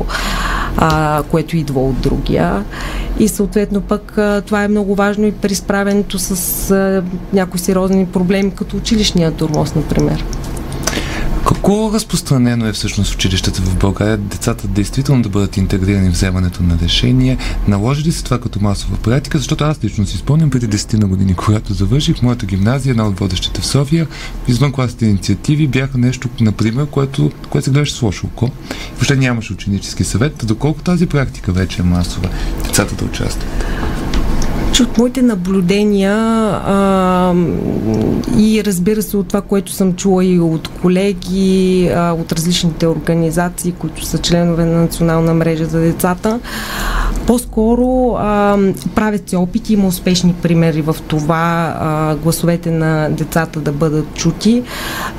а, 0.78 1.24
което 1.32 1.58
идва 1.58 1.82
от 1.82 2.00
другия 2.00 2.64
и 3.20 3.28
съответно 3.28 3.82
пък 3.82 4.18
това 4.46 4.64
е 4.64 4.68
много 4.68 4.96
важно 4.96 5.26
и 5.26 5.32
при 5.32 5.56
справянето 5.56 6.20
с 6.20 7.04
някои 7.34 7.60
сериозни 7.60 8.06
проблеми, 8.06 8.52
като 8.56 8.78
училищния 8.78 9.32
турмоз, 9.32 9.76
например. 9.76 10.26
Колко 11.62 11.96
разпространено 11.96 12.68
е 12.68 12.74
всъщност 12.74 13.14
училищата 13.14 13.62
в 13.62 13.78
България 13.78 14.18
децата 14.18 14.68
действително 14.68 15.22
да 15.22 15.30
бъдат 15.30 15.58
интегрирани 15.58 16.10
в 16.10 16.14
вземането 16.14 16.64
на 16.64 16.80
решения? 16.84 17.38
Наложи 17.68 18.04
ли 18.04 18.12
се 18.12 18.24
това 18.24 18.40
като 18.40 18.60
масова 18.62 18.98
практика? 18.98 19.38
Защото 19.38 19.64
аз 19.64 19.84
лично 19.84 20.06
си 20.06 20.18
спомням 20.18 20.50
преди 20.50 20.70
10 20.70 20.94
на 20.94 21.08
години, 21.08 21.36
когато 21.36 21.74
завърших 21.74 22.22
моята 22.22 22.46
гимназия, 22.46 22.92
една 22.92 23.08
от 23.08 23.20
водещите 23.20 23.62
в 23.62 23.66
София, 23.66 24.08
извън 24.48 24.72
класните 24.72 25.06
инициативи 25.06 25.68
бяха 25.68 25.98
нещо, 25.98 26.30
например, 26.42 26.86
което, 26.86 27.32
което 27.50 27.66
се 27.66 27.72
гледаше 27.72 27.96
с 27.96 28.02
лошо 28.02 28.28
око. 28.28 28.52
Въобще 28.92 29.16
нямаше 29.16 29.54
ученически 29.54 30.04
съвет. 30.04 30.44
Доколко 30.44 30.82
тази 30.82 31.08
практика 31.08 31.52
вече 31.52 31.82
е 31.82 31.86
масова, 31.86 32.30
децата 32.66 32.96
да 32.96 33.06
участват? 33.06 33.66
Че 34.74 34.84
от 34.84 34.98
моите 34.98 35.22
наблюдения 35.22 36.16
а, 36.16 37.34
и 38.38 38.64
разбира 38.66 39.02
се 39.02 39.18
от 39.18 39.28
това, 39.28 39.42
което 39.42 39.72
съм 39.72 39.94
чула 39.94 40.26
и 40.26 40.40
от 40.40 40.68
колеги, 40.68 41.88
а, 41.96 42.14
от 42.14 42.32
различните 42.32 42.88
организации, 42.88 43.72
които 43.72 44.06
са 44.06 44.18
членове 44.18 44.66
на 44.66 44.82
Национална 44.82 45.34
мрежа 45.34 45.66
за 45.66 45.80
децата, 45.80 46.40
по-скоро 47.28 48.16
а, 48.20 48.58
правят 48.96 49.30
се 49.30 49.38
опити, 49.38 49.74
има 49.74 49.88
успешни 49.88 50.34
примери 50.34 50.82
в 50.82 50.96
това 51.08 51.76
а, 51.80 52.16
гласовете 52.16 52.72
на 52.72 53.10
децата 53.10 53.60
да 53.60 53.72
бъдат 53.72 54.14
чути, 54.14 54.64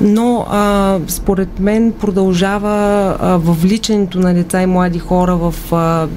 но 0.01 0.45
а, 0.49 0.97
според 1.07 1.59
мен 1.59 1.91
продължава 1.91 3.15
а, 3.19 3.37
въвличането 3.37 4.19
на 4.19 4.33
деца 4.33 4.61
и 4.61 4.65
млади 4.65 4.99
хора 4.99 5.35
в, 5.35 5.55
а, 5.71 6.07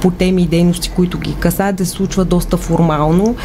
по 0.00 0.10
теми 0.10 0.42
и 0.42 0.46
дейности, 0.46 0.90
които 0.96 1.18
ги 1.18 1.34
касаят, 1.34 1.76
да 1.76 1.86
се 1.86 1.90
случва 1.90 2.24
доста 2.24 2.41
формално 2.56 3.36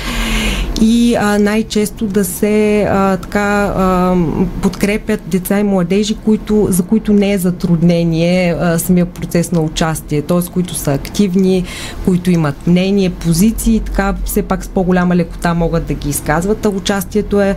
и 0.82 1.16
а, 1.16 1.40
най-често 1.40 2.06
да 2.06 2.26
се 2.26 2.84
а, 2.90 3.18
така 3.18 3.74
а, 3.78 4.16
подкрепят 4.62 5.22
деца 5.28 5.60
и 5.60 5.64
младежи, 5.64 6.16
които, 6.16 6.68
за 6.70 6.84
които 6.84 7.14
не 7.14 7.32
е 7.34 7.38
затруднение 7.38 8.56
а, 8.60 8.80
самия 8.80 9.06
процес 9.06 9.52
на 9.52 9.62
участие, 9.62 10.22
т.е. 10.22 10.52
които 10.54 10.74
са 10.74 10.94
активни, 10.94 11.64
които 12.06 12.32
имат 12.32 12.68
мнение, 12.68 13.10
позиции, 13.10 13.80
така 13.80 14.16
все 14.26 14.42
пак 14.42 14.64
с 14.64 14.68
по-голяма 14.68 15.16
лекота 15.16 15.54
могат 15.54 15.86
да 15.86 15.94
ги 15.94 16.10
изказват, 16.10 16.66
а 16.66 16.70
участието 16.70 17.42
е 17.42 17.56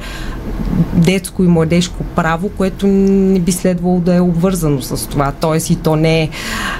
детско 0.94 1.44
и 1.44 1.48
младежко 1.48 2.04
право, 2.16 2.48
което 2.48 2.86
не 2.86 3.38
би 3.38 3.52
следвало 3.52 4.00
да 4.00 4.14
е 4.14 4.20
обвързано 4.20 4.82
с 4.82 5.08
това, 5.08 5.32
т.е. 5.32 5.72
и 5.72 5.76
то 5.76 5.96
не 5.96 6.22
е. 6.22 6.28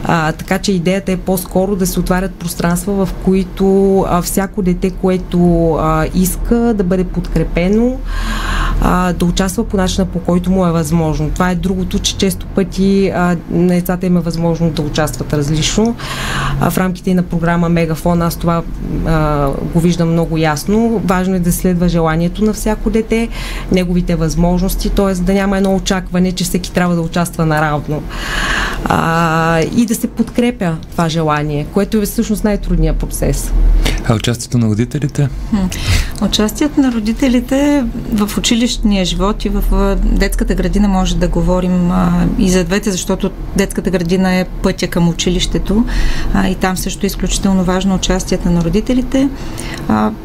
А, 0.04 0.32
така 0.32 0.58
че 0.58 0.72
идеята 0.72 1.12
е 1.12 1.16
по-скоро 1.16 1.76
да 1.76 1.86
се 1.86 2.00
отварят 2.00 2.34
пространства, 2.34 3.06
в 3.06 3.14
които 3.24 3.98
а, 4.08 4.22
всяко 4.22 4.62
дете, 4.62 4.90
което 4.90 5.72
а, 5.74 6.06
иска 6.14 6.29
да 6.50 6.84
бъде 6.84 7.04
подкрепено, 7.04 7.96
а, 8.80 9.12
да 9.12 9.24
участва 9.24 9.64
по 9.64 9.76
начина 9.76 10.06
по 10.06 10.18
който 10.18 10.50
му 10.50 10.66
е 10.66 10.72
възможно. 10.72 11.30
Това 11.30 11.50
е 11.50 11.54
другото, 11.54 11.98
че 11.98 12.16
често 12.16 12.46
пъти 12.46 13.08
а, 13.14 13.36
на 13.50 13.68
децата 13.68 14.06
им 14.06 14.16
е 14.16 14.20
възможно 14.20 14.70
да 14.70 14.82
участват 14.82 15.32
различно. 15.32 15.96
А, 16.60 16.70
в 16.70 16.78
рамките 16.78 17.14
на 17.14 17.22
програма 17.22 17.68
Мегафон 17.68 18.22
аз 18.22 18.36
това 18.36 18.62
а, 19.06 19.48
го 19.74 19.80
виждам 19.80 20.12
много 20.12 20.38
ясно. 20.38 21.00
Важно 21.04 21.34
е 21.34 21.38
да 21.38 21.52
следва 21.52 21.88
желанието 21.88 22.44
на 22.44 22.52
всяко 22.52 22.90
дете, 22.90 23.28
неговите 23.72 24.16
възможности, 24.16 24.90
т.е. 24.90 25.14
да 25.14 25.34
няма 25.34 25.56
едно 25.56 25.74
очакване, 25.74 26.32
че 26.32 26.44
всеки 26.44 26.72
трябва 26.72 26.94
да 26.94 27.00
участва 27.00 27.46
наравно. 27.46 28.02
А, 28.84 29.60
и 29.60 29.86
да 29.86 29.94
се 29.94 30.08
подкрепя 30.08 30.76
това 30.90 31.08
желание, 31.08 31.66
което 31.74 31.96
е 31.96 32.06
всъщност 32.06 32.44
най-трудният 32.44 32.96
процес. 32.96 33.52
А 34.08 34.14
участието 34.14 34.58
на 34.58 34.66
родителите? 34.66 35.28
Участието 36.22 36.80
на 36.80 36.92
родителите 36.92 37.84
в 38.12 38.38
училищния 38.38 39.04
живот 39.04 39.44
и 39.44 39.48
в 39.48 39.96
детската 40.02 40.54
градина 40.54 40.88
може 40.88 41.16
да 41.16 41.28
говорим 41.28 41.92
и 42.38 42.50
за 42.50 42.64
двете, 42.64 42.90
защото 42.90 43.30
детската 43.56 43.90
градина 43.90 44.34
е 44.34 44.44
пътя 44.44 44.88
към 44.88 45.08
училището 45.08 45.84
и 46.48 46.54
там 46.54 46.76
също 46.76 47.06
е 47.06 47.12
изключително 47.12 47.64
важно 47.64 47.94
участието 47.94 48.50
на 48.50 48.64
родителите. 48.64 49.28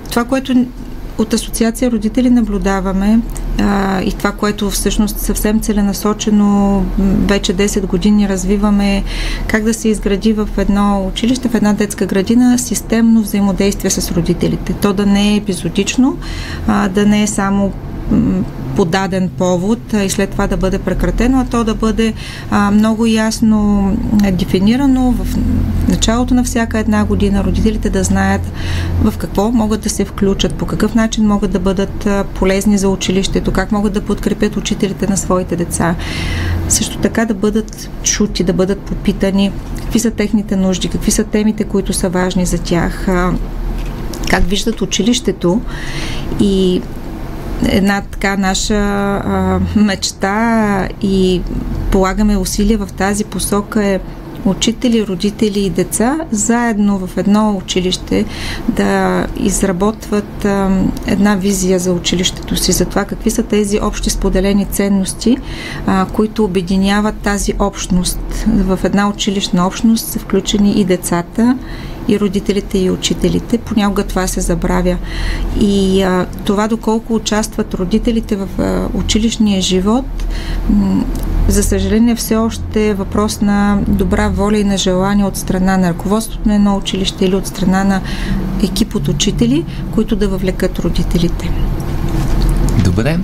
Това, 0.09 0.25
което 0.29 0.65
от 1.17 1.33
Асоциация 1.33 1.91
родители 1.91 2.29
наблюдаваме 2.29 3.19
а, 3.59 4.01
и 4.01 4.11
това, 4.11 4.31
което 4.31 4.69
всъщност 4.69 5.19
съвсем 5.19 5.59
целенасочено 5.59 6.83
вече 7.27 7.53
10 7.53 7.85
години 7.85 8.29
развиваме 8.29 9.03
как 9.47 9.63
да 9.63 9.73
се 9.73 9.89
изгради 9.89 10.33
в 10.33 10.49
едно 10.57 11.07
училище, 11.07 11.49
в 11.49 11.55
една 11.55 11.73
детска 11.73 12.05
градина 12.05 12.59
системно 12.59 13.21
взаимодействие 13.21 13.89
с 13.91 14.11
родителите. 14.11 14.73
То 14.73 14.93
да 14.93 15.05
не 15.05 15.33
е 15.33 15.35
епизодично, 15.35 16.17
а, 16.67 16.89
да 16.89 17.05
не 17.05 17.23
е 17.23 17.27
само 17.27 17.71
по 18.75 18.85
даден 18.85 19.29
повод 19.29 19.79
и 19.93 20.09
след 20.09 20.29
това 20.29 20.47
да 20.47 20.57
бъде 20.57 20.79
прекратено, 20.79 21.39
а 21.39 21.45
то 21.45 21.63
да 21.63 21.75
бъде 21.75 22.13
а, 22.51 22.71
много 22.71 23.05
ясно 23.05 23.91
дефинирано 24.31 25.11
в 25.11 25.37
началото 25.87 26.33
на 26.33 26.43
всяка 26.43 26.79
една 26.79 27.05
година, 27.05 27.43
родителите 27.43 27.89
да 27.89 28.03
знаят 28.03 28.41
в 29.03 29.17
какво 29.17 29.51
могат 29.51 29.81
да 29.81 29.89
се 29.89 30.05
включат, 30.05 30.55
по 30.55 30.65
какъв 30.65 30.95
начин 30.95 31.27
могат 31.27 31.51
да 31.51 31.59
бъдат 31.59 32.07
полезни 32.33 32.77
за 32.77 32.89
училището, 32.89 33.51
как 33.51 33.71
могат 33.71 33.93
да 33.93 34.01
подкрепят 34.01 34.57
учителите 34.57 35.07
на 35.07 35.17
своите 35.17 35.55
деца. 35.55 35.95
Също 36.69 36.97
така 36.97 37.25
да 37.25 37.33
бъдат 37.33 37.89
чути, 38.03 38.43
да 38.43 38.53
бъдат 38.53 38.79
попитани 38.79 39.51
какви 39.81 39.99
са 39.99 40.11
техните 40.11 40.55
нужди, 40.55 40.87
какви 40.87 41.11
са 41.11 41.23
темите, 41.23 41.63
които 41.63 41.93
са 41.93 42.09
важни 42.09 42.45
за 42.45 42.57
тях, 42.57 43.07
как 44.29 44.43
виждат 44.43 44.81
училището 44.81 45.61
и 46.39 46.81
една 47.63 48.01
така 48.11 48.37
наша 48.37 48.75
а, 48.75 49.59
мечта 49.75 50.87
и 51.01 51.41
полагаме 51.91 52.37
усилия 52.37 52.77
в 52.77 52.93
тази 52.93 53.23
посока 53.23 53.85
е 53.85 53.99
учители, 54.45 55.07
родители 55.07 55.59
и 55.59 55.69
деца 55.69 56.17
заедно 56.31 57.07
в 57.07 57.17
едно 57.17 57.57
училище 57.57 58.25
да 58.69 59.25
изработват 59.37 60.45
а, 60.45 60.69
една 61.07 61.35
визия 61.35 61.79
за 61.79 61.93
училището 61.93 62.55
си, 62.55 62.71
за 62.71 62.85
това 62.85 63.05
какви 63.05 63.31
са 63.31 63.43
тези 63.43 63.79
общи 63.79 64.09
споделени 64.09 64.65
ценности, 64.65 65.37
а, 65.87 66.05
които 66.13 66.43
обединяват 66.43 67.15
тази 67.15 67.53
общност. 67.59 68.45
В 68.47 68.79
една 68.83 69.09
училищна 69.09 69.67
общност 69.67 70.07
са 70.07 70.19
включени 70.19 70.71
и 70.71 70.85
децата, 70.85 71.57
и 72.07 72.19
родителите 72.19 72.77
и 72.77 72.91
учителите. 72.91 73.57
Понякога 73.57 74.03
това 74.03 74.27
се 74.27 74.41
забравя. 74.41 74.97
И 75.61 76.01
а, 76.03 76.25
това 76.45 76.67
доколко 76.67 77.15
участват 77.15 77.73
родителите 77.73 78.35
в 78.35 78.47
а, 78.59 78.97
училищния 78.97 79.61
живот, 79.61 80.05
м- 80.69 81.03
за 81.47 81.63
съжаление 81.63 82.15
все 82.15 82.35
още 82.35 82.87
е 82.87 82.93
въпрос 82.93 83.41
на 83.41 83.79
добра 83.87 84.29
воля 84.29 84.57
и 84.57 84.63
на 84.63 84.77
желание 84.77 85.25
от 85.25 85.37
страна 85.37 85.77
на 85.77 85.89
ръководството 85.89 86.49
на 86.49 86.55
едно 86.55 86.77
училище 86.77 87.25
или 87.25 87.35
от 87.35 87.47
страна 87.47 87.83
на 87.83 88.01
екип 88.63 88.95
от 88.95 89.07
учители, 89.07 89.65
които 89.93 90.15
да 90.15 90.27
въвлекат 90.27 90.79
родителите. 90.79 91.51
Добре. 92.95 93.19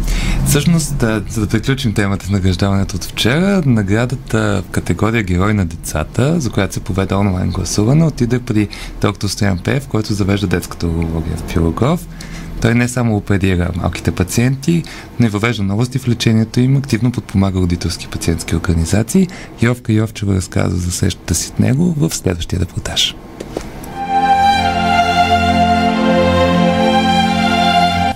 Всъщност, 0.46 0.98
да, 0.98 1.24
за 1.30 1.42
да 1.42 1.48
приключим 1.48 1.94
темата 1.94 2.26
с 2.26 2.30
награждаването 2.30 2.96
от 2.96 3.04
вчера, 3.04 3.64
наградата 3.66 4.64
в 4.68 4.72
категория 4.72 5.24
Герой 5.24 5.54
на 5.54 5.66
децата, 5.66 6.40
за 6.40 6.50
която 6.50 6.74
се 6.74 6.80
поведе 6.80 7.16
онлайн 7.16 7.50
гласуване, 7.50 8.06
отиде 8.06 8.40
при 8.40 8.68
доктор 9.02 9.28
Стоян 9.28 9.60
Пев, 9.60 9.88
който 9.88 10.14
завежда 10.14 10.48
детската 10.48 10.88
урология 10.88 11.38
в 11.38 11.54
Пилогров. 11.54 12.08
Той 12.62 12.76
не 12.76 12.88
само 12.88 13.16
оперира 13.16 13.72
малките 13.76 14.12
пациенти, 14.12 14.84
но 15.20 15.26
и 15.26 15.30
въвежда 15.30 15.64
новости 15.64 16.00
в 16.00 16.08
лечението 16.08 16.60
им, 16.60 16.78
активно 16.78 17.12
подпомага 17.12 17.60
родителски 17.60 18.08
пациентски 18.08 18.56
организации. 18.56 19.28
Йовка 19.62 19.94
Йовчева 19.94 20.36
разказва 20.36 20.78
за 20.78 20.92
срещата 20.92 21.36
си 21.36 21.48
с 21.48 21.60
него 21.60 21.96
в 21.98 22.16
следващия 22.16 22.60
репортаж. 22.60 23.16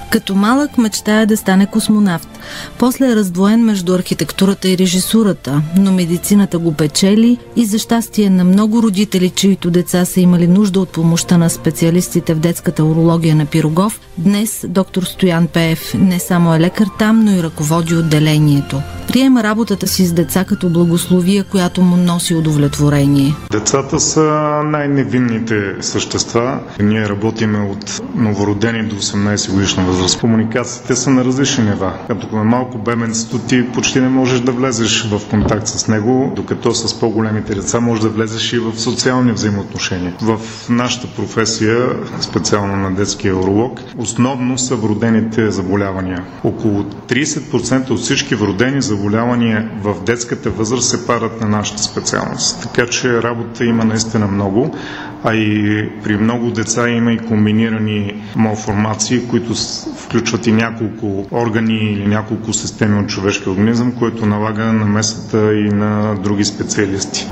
Като 0.10 0.36
малък 0.36 0.78
мечтая 0.78 1.28
да 1.28 1.38
стане 1.38 1.66
космонавт. 1.66 2.40
После 2.78 3.12
е 3.12 3.16
раздвоен 3.16 3.66
между 3.66 3.96
архитектурата 3.96 4.70
и 4.70 4.78
режисурата, 4.78 5.62
но 5.78 5.92
медицината 5.92 6.60
го 6.60 6.74
печели 6.74 7.38
и 7.56 7.66
за 7.66 7.80
щастие 7.80 8.30
на 8.30 8.44
много 8.44 8.84
родители, 8.84 9.30
чието 9.30 9.72
деца 9.72 10.06
са 10.06 10.22
имали 10.22 10.48
нужда 10.48 10.80
от 10.80 10.90
помощта 10.90 11.38
на 11.38 11.50
специалистите 11.50 12.34
в 12.34 12.40
детската 12.40 12.84
урология 12.84 13.36
на 13.36 13.46
Пирогов, 13.46 14.00
днес 14.18 14.66
доктор 14.68 15.04
Стоян 15.04 15.48
Пеев 15.48 15.94
не 15.94 16.20
само 16.20 16.56
е 16.56 16.60
лекар 16.60 16.88
там, 17.00 17.26
но 17.26 17.32
и 17.32 17.44
ръководи 17.44 17.96
отделението. 17.96 18.82
Приема 19.08 19.44
работата 19.44 19.88
си 19.88 20.06
с 20.06 20.14
деца 20.14 20.46
като 20.46 20.70
благословия, 20.70 21.44
която 21.44 21.82
му 21.82 21.98
носи 21.98 22.36
удовлетворение. 22.36 23.36
Децата 23.52 24.00
са 24.00 24.22
най-невинните 24.66 25.76
същества. 25.82 26.60
Ние 26.80 27.10
работиме 27.10 27.60
от 27.60 28.02
новородени 28.16 28.84
до 28.84 28.96
18 28.96 29.52
годишна 29.52 29.84
възраст. 29.84 30.20
Комуникациите 30.20 30.96
са 30.96 31.10
на 31.10 31.26
различни 31.26 31.64
нива. 31.64 31.94
Като 32.08 32.28
е 32.36 32.44
малко 32.44 32.78
беменцето, 32.78 33.40
ти 33.40 33.72
почти 33.72 34.00
не 34.02 34.10
можеш 34.10 34.40
да 34.40 34.52
влезеш 34.52 35.04
в 35.04 35.22
контакт 35.30 35.68
с 35.68 35.88
него, 35.88 36.34
докато 36.36 36.74
с 36.74 37.00
по-големите 37.00 37.56
деца 37.56 37.80
можеш 37.80 38.02
да 38.04 38.10
влезеш 38.10 38.54
и 38.54 38.60
в 38.60 38.74
социални 38.76 39.32
взаимоотношения. 39.32 40.14
В 40.22 40.40
нашата 40.70 41.08
професия, 41.08 41.90
специално 42.22 42.76
на 42.76 42.92
детския 42.92 43.36
уролог, 43.38 43.80
основно 43.98 44.58
са 44.58 44.76
вродените 44.76 45.52
заболявания. 45.52 46.24
Около 46.44 46.84
30% 46.84 47.90
от 47.90 48.00
всички 48.00 48.36
вродени 48.36 48.82
заболявания 48.82 49.72
в 49.82 49.96
детската 50.06 50.50
възраст 50.50 50.90
се 50.90 51.08
парат 51.08 51.42
на 51.42 51.48
нашата 51.48 51.84
специалност. 51.84 52.62
Така 52.64 52.88
че 52.88 53.24
работа 53.24 53.66
има 53.66 53.86
наистина 53.86 54.28
много, 54.28 54.76
а 55.24 55.36
и 55.36 55.90
при 56.04 56.18
много 56.18 56.52
деца 56.52 56.90
има 56.90 57.12
и 57.12 57.18
комбинирани 57.18 58.24
малформации, 58.36 59.28
които 59.28 59.54
включват 59.98 60.48
и 60.48 60.52
няколко 60.52 61.26
органи 61.32 61.74
или 61.76 62.08
няколко 62.08 62.25
системи 62.54 63.00
от 63.00 63.10
човешкия 63.10 63.54
организъм, 63.54 63.92
което 63.92 64.26
налага 64.26 64.74
намесата 64.74 65.54
и 65.54 65.70
на 65.70 66.16
други 66.16 66.46
специалисти. 66.46 67.30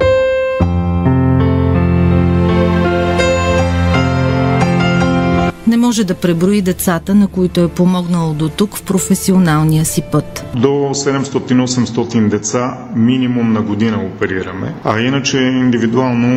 Може 5.94 6.04
да 6.04 6.14
преброи 6.14 6.62
децата, 6.62 7.16
на 7.16 7.28
които 7.28 7.62
е 7.62 7.68
помогнал 7.68 8.34
до 8.34 8.50
тук 8.50 8.78
в 8.78 8.84
професионалния 8.84 9.86
си 9.86 10.02
път. 10.12 10.46
До 10.56 10.68
700-800 10.68 12.28
деца 12.28 12.78
минимум 12.96 13.54
на 13.54 13.62
година 13.62 13.98
оперираме, 14.06 14.74
а 14.84 15.00
иначе 15.00 15.38
индивидуално 15.38 16.28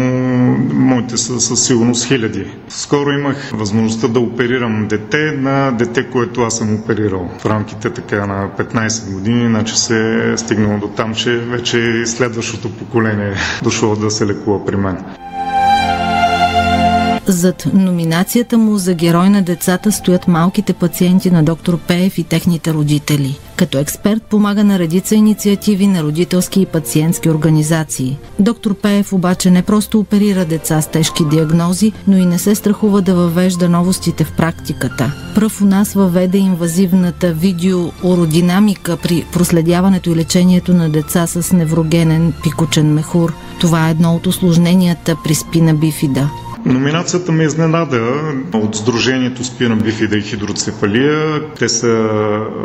моите 0.73 1.17
са 1.17 1.41
със 1.41 1.67
сигурност 1.67 2.09
хиляди. 2.09 2.47
Скоро 2.69 3.11
имах 3.11 3.51
възможността 3.55 4.09
да 4.09 4.21
оперирам 4.21 4.87
дете 4.89 5.33
на 5.33 5.71
дете, 5.71 6.11
което 6.11 6.43
аз 6.43 6.57
съм 6.57 6.75
оперирал 6.75 7.31
в 7.39 7.47
рамките 7.47 7.91
така 7.91 8.27
на 8.27 8.49
15 8.59 9.13
години, 9.13 9.49
значи 9.49 9.77
се 9.77 10.31
е 10.33 10.37
стигнало 10.37 10.79
до 10.79 10.89
там, 10.89 11.15
че 11.15 11.31
вече 11.31 12.07
следващото 12.07 12.71
поколение 12.71 13.35
дошло 13.63 13.97
да 13.97 14.11
се 14.11 14.27
лекува 14.27 14.67
при 14.67 14.77
мен. 14.77 15.05
Зад 17.29 17.69
номинацията 17.75 18.59
му 18.59 18.77
за 18.77 18.95
герой 18.95 19.31
на 19.31 19.43
децата 19.43 19.93
стоят 19.93 20.29
малките 20.29 20.73
пациенти 20.73 21.31
на 21.31 21.43
доктор 21.43 21.79
Пеев 21.79 22.19
и 22.19 22.25
техните 22.25 22.75
родители. 22.75 23.39
Като 23.57 23.79
експерт 23.79 24.23
помага 24.23 24.65
на 24.65 24.79
редица 24.79 25.15
инициативи 25.15 25.87
на 25.87 26.03
родителски 26.03 26.61
и 26.61 26.67
пациентски 26.67 27.31
организации. 27.31 28.19
Доктор 28.39 28.75
Пеев 28.75 29.13
обаче 29.13 29.51
не 29.51 29.63
просто 29.63 30.01
оперира 30.01 30.45
деца 30.45 30.83
с 30.83 30.87
тежки 30.87 31.25
диагнози, 31.25 31.93
но 32.09 32.17
и 32.17 32.27
не 32.27 32.39
се 32.39 32.55
страхува 32.55 33.03
да 33.03 33.15
въвежда 33.15 33.69
новостите 33.69 34.25
в 34.25 34.33
практиката. 34.37 35.13
Пръв 35.35 35.63
у 35.63 35.65
нас 35.65 35.93
въведе 35.93 36.39
инвазивната 36.39 37.33
видеоуродинамика 37.33 38.97
при 38.97 39.25
проследяването 39.33 40.11
и 40.11 40.17
лечението 40.17 40.75
на 40.75 40.89
деца 40.89 41.27
с 41.27 41.53
неврогенен 41.53 42.33
пикочен 42.43 42.95
мехур. 42.95 43.35
Това 43.61 43.89
е 43.89 43.91
едно 43.91 44.15
от 44.15 44.27
осложненията 44.27 45.17
при 45.25 45.35
спина 45.35 45.75
бифида. 45.75 46.31
Номинацията 46.67 47.33
ме 47.33 47.45
изненада 47.45 48.13
от 48.55 48.77
Сдружението 48.77 49.45
Спина 49.45 49.77
бифида 49.77 50.17
и 50.17 50.23
хидроцефалия. 50.23 51.41
Те 51.55 51.69
са 51.69 52.09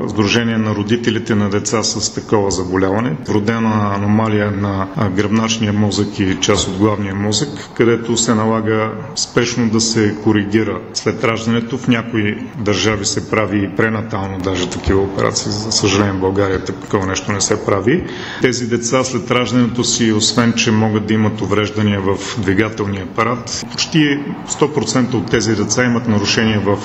Сдружение 0.07 0.57
на 0.57 0.75
родителите 0.75 1.35
на 1.35 1.49
деца 1.49 1.83
с 1.83 2.13
такова 2.13 2.51
заболяване. 2.51 3.15
Родена 3.29 3.91
аномалия 3.95 4.51
на 4.51 4.87
гръбначния 5.09 5.73
мозък 5.73 6.19
и 6.19 6.37
част 6.41 6.67
от 6.67 6.77
главния 6.77 7.15
мозък, 7.15 7.49
където 7.73 8.17
се 8.17 8.35
налага 8.35 8.91
спешно 9.15 9.69
да 9.69 9.81
се 9.81 10.15
коригира 10.23 10.79
след 10.93 11.23
раждането. 11.23 11.77
В 11.77 11.87
някои 11.87 12.37
държави 12.57 13.05
се 13.05 13.29
прави 13.29 13.63
и 13.63 13.75
пренатално 13.75 14.37
даже 14.39 14.69
такива 14.69 15.01
операции. 15.01 15.51
За 15.51 15.71
съжаление 15.71 16.13
в 16.13 16.19
България 16.19 16.63
такова 16.63 17.05
нещо 17.05 17.31
не 17.31 17.41
се 17.41 17.65
прави. 17.65 18.03
Тези 18.41 18.67
деца 18.67 19.03
след 19.03 19.31
раждането 19.31 19.83
си, 19.83 20.11
освен 20.11 20.53
че 20.53 20.71
могат 20.71 21.05
да 21.05 21.13
имат 21.13 21.41
увреждания 21.41 22.01
в 22.01 22.17
двигателния 22.41 23.03
апарат, 23.03 23.65
почти 23.71 23.90
100% 23.97 25.13
от 25.13 25.31
тези 25.31 25.55
деца 25.55 25.83
имат 25.85 26.07
нарушения 26.07 26.59
в 26.59 26.77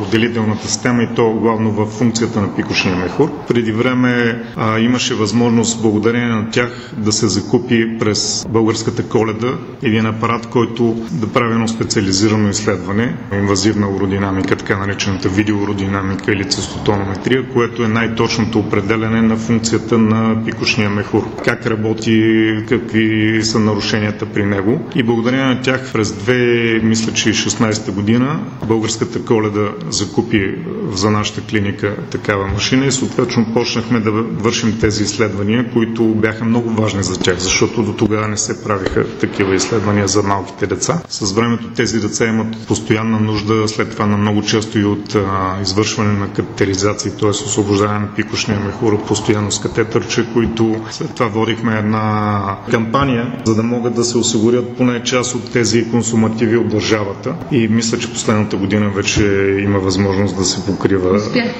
отделителната 0.00 0.68
система 0.68 1.02
и 1.02 1.08
то 1.16 1.30
главно 1.30 1.70
в 1.70 1.86
функцията 1.88 2.40
на 2.40 2.56
пикошния 2.56 2.96
мехур. 2.96 3.30
Преди 3.48 3.72
време 3.72 4.42
а, 4.56 4.78
имаше 4.78 5.14
възможност 5.14 5.82
благодарение 5.82 6.28
на 6.28 6.50
тях 6.50 6.90
да 6.96 7.12
се 7.12 7.28
закупи 7.28 7.98
през 7.98 8.46
българската 8.48 9.02
коледа 9.04 9.52
един 9.82 10.06
апарат, 10.06 10.46
който 10.46 10.96
да 11.12 11.26
прави 11.28 11.52
едно 11.52 11.68
специализирано 11.68 12.48
изследване, 12.48 13.16
инвазивна 13.32 13.88
уродинамика, 13.88 14.56
така 14.56 14.76
наречената 14.76 15.28
видеоуродинамика 15.28 16.32
или 16.32 16.44
цистотонометрия, 16.44 17.44
което 17.44 17.84
е 17.84 17.88
най-точното 17.88 18.58
определене 18.58 19.22
на 19.22 19.36
функцията 19.36 19.98
на 19.98 20.44
пикошния 20.44 20.90
мехур. 20.90 21.22
Как 21.44 21.66
работи, 21.66 22.34
какви 22.68 23.04
са 23.44 23.58
нарушенията 23.60 24.26
при 24.26 24.44
него. 24.44 24.80
И 24.94 25.02
благодарение 25.02 25.46
на 25.46 25.62
тях 25.62 25.92
през 25.92 26.08
2 26.10 26.43
мисля, 26.82 27.12
че 27.12 27.30
и 27.30 27.34
16-та 27.34 27.92
година 27.92 28.40
българската 28.66 29.24
коледа 29.24 29.68
закупи 29.90 30.54
за 30.92 31.10
нашата 31.10 31.40
клиника 31.40 31.96
такава 32.10 32.46
машина 32.46 32.86
и 32.86 32.92
съответно 32.92 33.46
почнахме 33.54 34.00
да 34.00 34.10
вършим 34.12 34.78
тези 34.80 35.02
изследвания, 35.02 35.70
които 35.72 36.04
бяха 36.04 36.44
много 36.44 36.70
важни 36.70 37.02
за 37.02 37.20
тях, 37.20 37.38
защото 37.38 37.82
до 37.82 37.92
тогава 37.92 38.28
не 38.28 38.36
се 38.36 38.64
правиха 38.64 39.06
такива 39.08 39.54
изследвания 39.54 40.08
за 40.08 40.22
малките 40.22 40.66
деца. 40.66 41.02
С 41.08 41.32
времето 41.32 41.68
тези 41.70 42.00
деца 42.00 42.26
имат 42.26 42.66
постоянна 42.66 43.20
нужда, 43.20 43.68
след 43.68 43.90
това 43.90 44.06
на 44.06 44.16
много 44.16 44.42
често 44.42 44.78
и 44.78 44.84
от 44.84 45.14
а, 45.14 45.58
извършване 45.62 46.12
на 46.12 46.28
катетеризации, 46.28 47.10
т.е. 47.10 47.28
освобождаване 47.28 47.98
на 47.98 48.14
пикошния 48.14 48.60
мехура 48.60 48.98
постоянно 48.98 49.52
с 49.52 49.60
катетърче, 49.60 50.26
които 50.32 50.76
след 50.90 51.14
това 51.14 51.26
водихме 51.26 51.78
една 51.78 52.40
кампания, 52.70 53.32
за 53.44 53.54
да 53.54 53.62
могат 53.62 53.94
да 53.94 54.04
се 54.04 54.18
осигурят 54.18 54.76
поне 54.76 55.02
част 55.02 55.34
от 55.34 55.52
тези 55.52 55.90
консумативи 55.90 56.33
от 56.42 56.68
държавата. 56.68 57.34
И 57.52 57.68
мисля, 57.68 57.98
че 57.98 58.12
последната 58.12 58.56
година 58.56 58.90
вече 58.90 59.24
има 59.60 59.78
възможност 59.78 60.36
да 60.36 60.44
се 60.44 60.66
покрива. 60.66 61.10
Успях. 61.10 61.54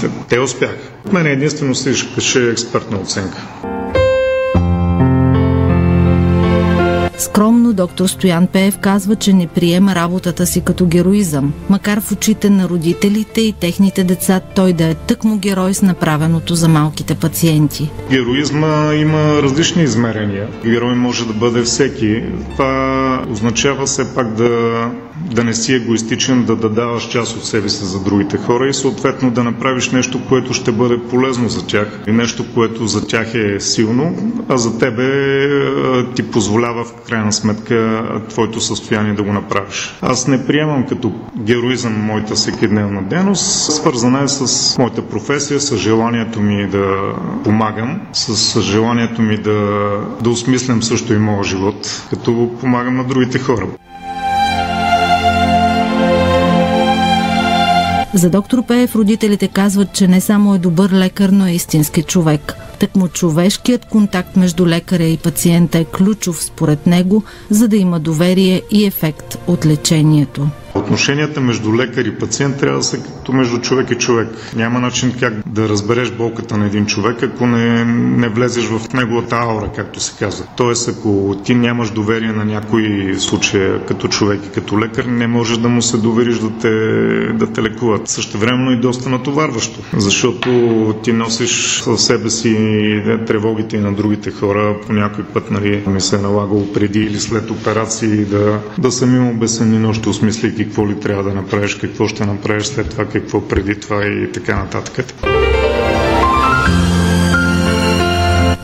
Те, 0.00 0.10
те 0.28 0.40
успяха. 0.40 0.76
Мен 1.12 1.26
единствено 1.26 1.74
се 1.74 1.90
искаше 1.90 2.50
експертна 2.50 2.98
оценка. 2.98 3.42
Скромно 7.18 7.72
доктор 7.72 8.06
Стоян 8.06 8.46
Пеев 8.46 8.78
казва, 8.78 9.16
че 9.16 9.32
не 9.32 9.46
приема 9.46 9.94
работата 9.94 10.46
си 10.46 10.60
като 10.60 10.86
героизъм, 10.86 11.52
макар 11.70 12.00
в 12.00 12.12
очите 12.12 12.50
на 12.50 12.68
родителите 12.68 13.40
и 13.40 13.52
техните 13.52 14.04
деца 14.04 14.40
той 14.54 14.72
да 14.72 14.84
е 14.84 14.94
тъкмо 14.94 15.38
герой 15.38 15.74
с 15.74 15.82
направеното 15.82 16.54
за 16.54 16.68
малките 16.68 17.14
пациенти. 17.14 17.90
Героизма 18.10 18.94
има 18.94 19.42
различни 19.42 19.82
измерения. 19.82 20.48
Герой 20.64 20.94
може 20.94 21.26
да 21.26 21.32
бъде 21.32 21.62
всеки. 21.62 22.22
Това 22.52 23.24
означава 23.30 23.86
все 23.86 24.14
пак 24.14 24.34
да, 24.34 24.90
да 25.30 25.44
не 25.44 25.54
си 25.54 25.74
егоистичен, 25.74 26.44
да, 26.44 26.56
да 26.56 26.68
даваш 26.68 27.08
част 27.08 27.36
от 27.36 27.44
себе 27.44 27.68
си 27.68 27.84
за 27.84 28.00
другите 28.00 28.38
хора 28.38 28.68
и 28.68 28.74
съответно 28.74 29.30
да 29.30 29.44
направиш 29.44 29.90
нещо, 29.90 30.20
което 30.28 30.54
ще 30.54 30.72
бъде 30.72 30.98
полезно 31.10 31.48
за 31.48 31.66
тях 31.66 32.00
и 32.08 32.12
нещо, 32.12 32.44
което 32.54 32.86
за 32.86 33.06
тях 33.06 33.34
е 33.34 33.60
силно, 33.60 34.32
а 34.48 34.56
за 34.56 34.78
тебе 34.78 35.08
ти 36.14 36.30
позволява 36.30 36.84
в 36.84 36.94
крайна 37.08 37.32
сметка 37.32 38.02
твоето 38.28 38.60
състояние 38.60 39.12
да 39.14 39.22
го 39.22 39.32
направиш. 39.32 39.94
Аз 40.02 40.28
не 40.28 40.46
приемам 40.46 40.86
като 40.86 41.12
героизъм 41.38 41.92
моята 41.92 42.34
всекидневна 42.34 43.02
дейност, 43.02 43.72
свързана 43.72 44.22
е 44.22 44.28
с 44.28 44.78
моята 44.78 45.02
професия, 45.02 45.60
с 45.60 45.76
желанието 45.76 46.40
ми 46.40 46.66
да 46.68 47.12
помагам, 47.44 48.00
с 48.12 48.60
желанието 48.60 49.22
ми 49.22 49.36
да, 49.36 49.88
да 50.22 50.30
осмислям 50.30 50.82
също 50.82 51.14
и 51.14 51.18
моя 51.18 51.44
живот, 51.44 52.06
като 52.10 52.50
помагам 52.60 52.96
на 52.96 53.04
другите 53.04 53.38
хора. 53.38 53.66
За 58.14 58.30
доктор 58.30 58.66
Пеев 58.66 58.96
родителите 58.96 59.48
казват, 59.48 59.92
че 59.92 60.08
не 60.08 60.20
само 60.20 60.54
е 60.54 60.58
добър 60.58 60.90
лекар, 60.90 61.28
но 61.28 61.46
е 61.46 61.52
истински 61.52 62.02
човек. 62.02 62.54
Тъкмо 62.78 63.08
човешкият 63.08 63.84
контакт 63.84 64.36
между 64.36 64.66
лекаря 64.66 65.04
и 65.04 65.16
пациента 65.16 65.78
е 65.78 65.84
ключов 65.84 66.44
според 66.44 66.86
него, 66.86 67.22
за 67.50 67.68
да 67.68 67.76
има 67.76 68.00
доверие 68.00 68.62
и 68.70 68.84
ефект 68.84 69.38
от 69.46 69.66
лечението. 69.66 70.48
Отношенията 70.74 71.40
между 71.40 71.74
лекар 71.76 72.04
и 72.04 72.18
пациент 72.18 72.56
трябва 72.56 72.78
да 72.78 72.84
са 72.84 73.02
като 73.02 73.32
между 73.32 73.58
човек 73.58 73.90
и 73.90 73.94
човек. 73.94 74.28
Няма 74.56 74.80
начин 74.80 75.14
как 75.20 75.34
да 75.46 75.68
разбереш 75.68 76.10
болката 76.10 76.56
на 76.56 76.66
един 76.66 76.86
човек, 76.86 77.22
ако 77.22 77.46
не, 77.46 77.84
не 77.84 78.28
влезеш 78.28 78.64
в 78.64 78.92
неговата 78.92 79.36
аура, 79.36 79.70
както 79.76 80.00
се 80.00 80.12
казва. 80.18 80.46
Тоест, 80.56 80.88
ако 80.88 81.36
ти 81.44 81.54
нямаш 81.54 81.90
доверие 81.90 82.32
на 82.32 82.44
някой 82.44 83.14
случай 83.18 83.70
като 83.88 84.08
човек 84.08 84.40
и 84.46 84.50
като 84.50 84.80
лекар, 84.80 85.04
не 85.04 85.26
можеш 85.26 85.58
да 85.58 85.68
му 85.68 85.82
се 85.82 85.96
довериш 85.96 86.38
да 86.38 86.50
те, 86.50 86.70
да 87.32 87.52
те 87.52 87.62
лекуват. 87.62 88.08
Същевременно 88.08 88.70
и 88.72 88.80
доста 88.80 89.08
натоварващо, 89.08 89.80
защото 89.96 90.48
ти 91.02 91.12
носиш 91.12 91.82
в 91.86 91.98
себе 91.98 92.30
си 92.30 92.54
тревогите 93.26 93.76
и 93.76 93.80
на 93.80 93.92
другите 93.92 94.30
хора. 94.30 94.76
По 94.86 94.92
някой 94.92 95.24
път 95.24 95.50
нали, 95.50 95.82
ми 95.86 96.00
се 96.00 96.16
е 96.16 96.18
налагало 96.18 96.72
преди 96.72 96.98
или 97.00 97.18
след 97.20 97.50
операции 97.50 98.24
да, 98.24 98.60
да 98.78 98.92
съм 98.92 99.16
имал 99.16 99.32
безсънни 99.34 99.78
нощи, 99.78 100.08
осмисляйки 100.08 100.67
какво 100.68 100.88
ли 100.88 101.00
трябва 101.00 101.22
да 101.22 101.34
направиш, 101.34 101.74
какво 101.74 102.08
ще 102.08 102.26
направиш 102.26 102.66
след 102.66 102.90
това, 102.90 103.04
какво 103.04 103.48
преди 103.48 103.80
това 103.80 104.06
и 104.06 104.32
така 104.32 104.56
нататък. 104.56 105.04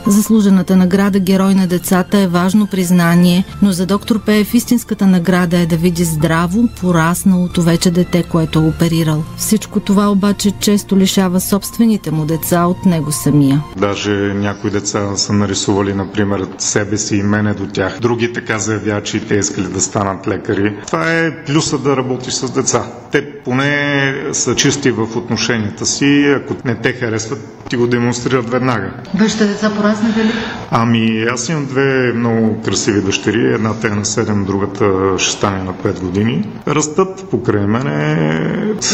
Заслужената 0.07 0.75
награда 0.75 1.19
Герой 1.19 1.55
на 1.55 1.67
децата 1.67 2.17
е 2.17 2.27
важно 2.27 2.67
признание, 2.67 3.45
но 3.61 3.71
за 3.71 3.85
доктор 3.85 4.19
Пеев 4.19 4.53
истинската 4.53 5.07
награда 5.07 5.59
е 5.59 5.65
да 5.65 5.77
види 5.77 6.03
здраво, 6.03 6.69
порасналото 6.81 7.61
вече 7.61 7.91
дете, 7.91 8.23
което 8.23 8.59
е 8.59 8.61
оперирал. 8.61 9.23
Всичко 9.37 9.79
това 9.79 10.11
обаче 10.11 10.51
често 10.51 10.97
лишава 10.97 11.41
собствените 11.41 12.11
му 12.11 12.25
деца 12.25 12.65
от 12.65 12.85
него 12.85 13.11
самия. 13.11 13.63
Даже 13.77 14.11
някои 14.33 14.71
деца 14.71 15.15
са 15.15 15.33
нарисували, 15.33 15.93
например, 15.93 16.47
себе 16.57 16.97
си 16.97 17.15
и 17.15 17.23
мене 17.23 17.53
до 17.53 17.67
тях. 17.67 17.99
Други 17.99 18.33
така 18.33 18.59
заявяват, 18.59 19.05
че 19.05 19.17
и 19.17 19.27
те 19.27 19.35
искали 19.35 19.67
да 19.67 19.81
станат 19.81 20.27
лекари. 20.27 20.77
Това 20.87 21.11
е 21.11 21.43
плюса 21.45 21.77
да 21.77 21.97
работиш 21.97 22.33
с 22.33 22.51
деца. 22.51 22.83
Те 23.11 23.43
поне 23.43 24.13
са 24.31 24.55
чисти 24.55 24.91
в 24.91 25.17
отношенията 25.17 25.85
си. 25.85 26.35
Ако 26.43 26.55
не 26.65 26.75
те 26.75 26.93
харесват, 26.93 27.39
ти 27.69 27.75
го 27.75 27.87
демонстрират 27.87 28.49
веднага. 28.49 28.93
Вашите 29.19 29.45
деца 29.45 29.69
пораснаха 29.69 29.94
ли? 30.03 30.31
Ами, 30.71 31.25
аз 31.31 31.49
имам 31.49 31.65
две 31.65 32.13
много 32.15 32.61
красиви 32.61 33.01
дъщери. 33.01 33.53
Едната 33.53 33.87
е 33.87 33.89
на 33.89 34.05
7, 34.05 34.45
другата 34.45 34.85
ще 35.17 35.31
стане 35.31 35.63
на 35.63 35.73
5 35.73 35.99
години. 35.99 36.47
Растат 36.67 37.25
покрай 37.31 37.65
мене. 37.65 38.15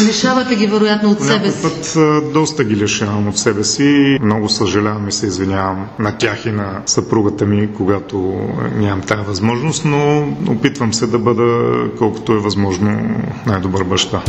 Лишавате 0.07 0.55
ги 0.55 0.67
вероятно 0.67 1.09
от 1.11 1.21
себе 1.21 1.51
си. 1.51 1.61
път 1.61 1.97
доста 2.33 2.63
ги 2.63 2.75
лишавам 2.75 3.27
от 3.27 3.37
себе 3.37 3.63
си. 3.63 4.17
Много 4.21 4.49
съжалявам 4.49 5.07
и 5.07 5.11
се 5.11 5.25
извинявам 5.25 5.85
на 5.99 6.17
тях 6.17 6.45
и 6.45 6.51
на 6.51 6.81
съпругата 6.85 7.45
ми, 7.45 7.69
когато 7.77 8.39
нямам 8.75 9.01
тази 9.01 9.21
възможност, 9.21 9.85
но 9.85 10.27
опитвам 10.49 10.93
се 10.93 11.07
да 11.07 11.19
бъда 11.19 11.71
колкото 11.97 12.31
е 12.33 12.37
възможно 12.39 13.15
най-добър 13.47 13.83
баща. 13.83 14.21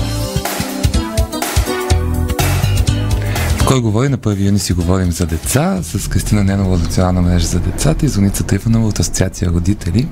Кой 3.73 3.81
говори 3.81 4.09
на 4.09 4.19
1 4.19 4.47
юни 4.47 4.59
си 4.59 4.73
говорим 4.73 5.13
за 5.13 5.27
деца 5.27 5.83
с 5.83 6.09
Кристина 6.09 6.45
Ненова 6.45 6.75
от 6.75 6.83
Национална 6.83 7.23
мрежа 7.23 7.47
за 7.47 7.61
децата 7.61 8.07
и 8.07 8.09
Зоница 8.09 8.45
Трифанова 8.45 8.87
от 8.87 9.01
Асоциация 9.01 9.51
родители. 9.51 10.09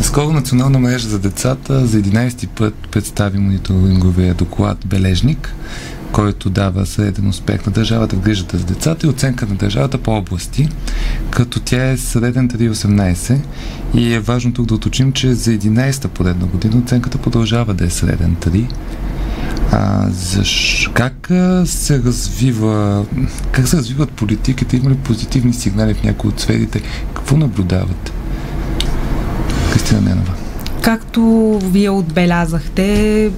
Скоро 0.00 0.32
Национална 0.32 0.78
мрежа 0.78 1.08
за 1.08 1.18
децата 1.18 1.86
за 1.86 2.02
11 2.02 2.48
път 2.48 2.74
представи 2.90 3.38
мониторинговия 3.38 4.34
доклад 4.34 4.78
Бележник, 4.86 5.54
който 6.12 6.50
дава 6.50 6.86
среден 6.86 7.28
успех 7.28 7.66
на 7.66 7.72
държавата 7.72 8.16
в 8.16 8.20
грижата 8.20 8.58
за 8.58 8.64
децата 8.64 9.06
и 9.06 9.10
оценка 9.10 9.46
на 9.46 9.54
държавата 9.54 9.98
по 9.98 10.10
области, 10.10 10.68
като 11.30 11.60
тя 11.60 11.90
е 11.90 11.96
среден 11.96 12.48
3,18 12.48 13.38
и 13.94 14.14
е 14.14 14.20
важно 14.20 14.52
тук 14.52 14.66
да 14.66 14.74
уточним, 14.74 15.12
че 15.12 15.34
за 15.34 15.50
11-та 15.50 16.08
поредна 16.08 16.46
година 16.46 16.82
оценката 16.84 17.18
продължава 17.18 17.74
да 17.74 17.84
е 17.84 17.90
среден 17.90 18.36
3. 18.36 18.66
А, 19.72 20.06
защ... 20.10 20.90
Как 20.94 21.28
се 21.64 22.02
развива, 22.02 23.04
как 23.52 23.68
се 23.68 23.76
развиват 23.76 24.10
политиките? 24.10 24.76
Има 24.76 24.90
ли 24.90 24.94
позитивни 24.94 25.52
сигнали 25.52 25.94
в 25.94 26.04
някои 26.04 26.30
от 26.30 26.40
сферите? 26.40 26.82
Какво 27.14 27.36
наблюдават? 27.36 28.12
Кристина 29.72 30.00
Ненова. 30.00 30.32
Както 30.82 31.58
вие 31.64 31.90
отбелязахте, 31.90 33.30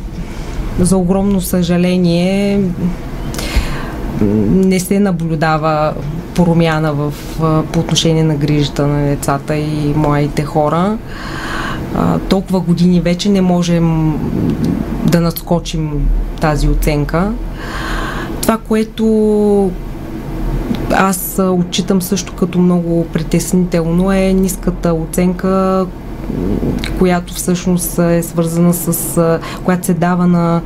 за 0.80 0.96
огромно 0.96 1.40
съжаление 1.40 2.60
не 4.50 4.80
се 4.80 5.00
наблюдава 5.00 5.94
промяна 6.34 6.92
в, 6.92 7.12
по 7.72 7.80
отношение 7.80 8.24
на 8.24 8.34
грижата 8.34 8.86
на 8.86 9.06
децата 9.06 9.56
и 9.56 9.94
младите 9.96 10.44
хора. 10.44 10.98
Толкова 12.28 12.60
години 12.60 13.00
вече 13.00 13.28
не 13.28 13.40
можем 13.40 14.14
да 15.06 15.20
надскочим 15.20 16.08
тази 16.40 16.68
оценка. 16.68 17.32
Това, 18.42 18.58
което 18.58 19.70
аз 20.92 21.40
отчитам 21.44 22.02
също 22.02 22.32
като 22.32 22.58
много 22.58 23.06
притеснително 23.12 24.12
е 24.12 24.32
ниската 24.32 24.94
оценка, 24.94 25.86
която 26.98 27.34
всъщност 27.34 27.98
е 27.98 28.22
свързана 28.22 28.74
с, 28.74 29.40
която 29.64 29.86
се 29.86 29.94
дава 29.94 30.26
на 30.26 30.60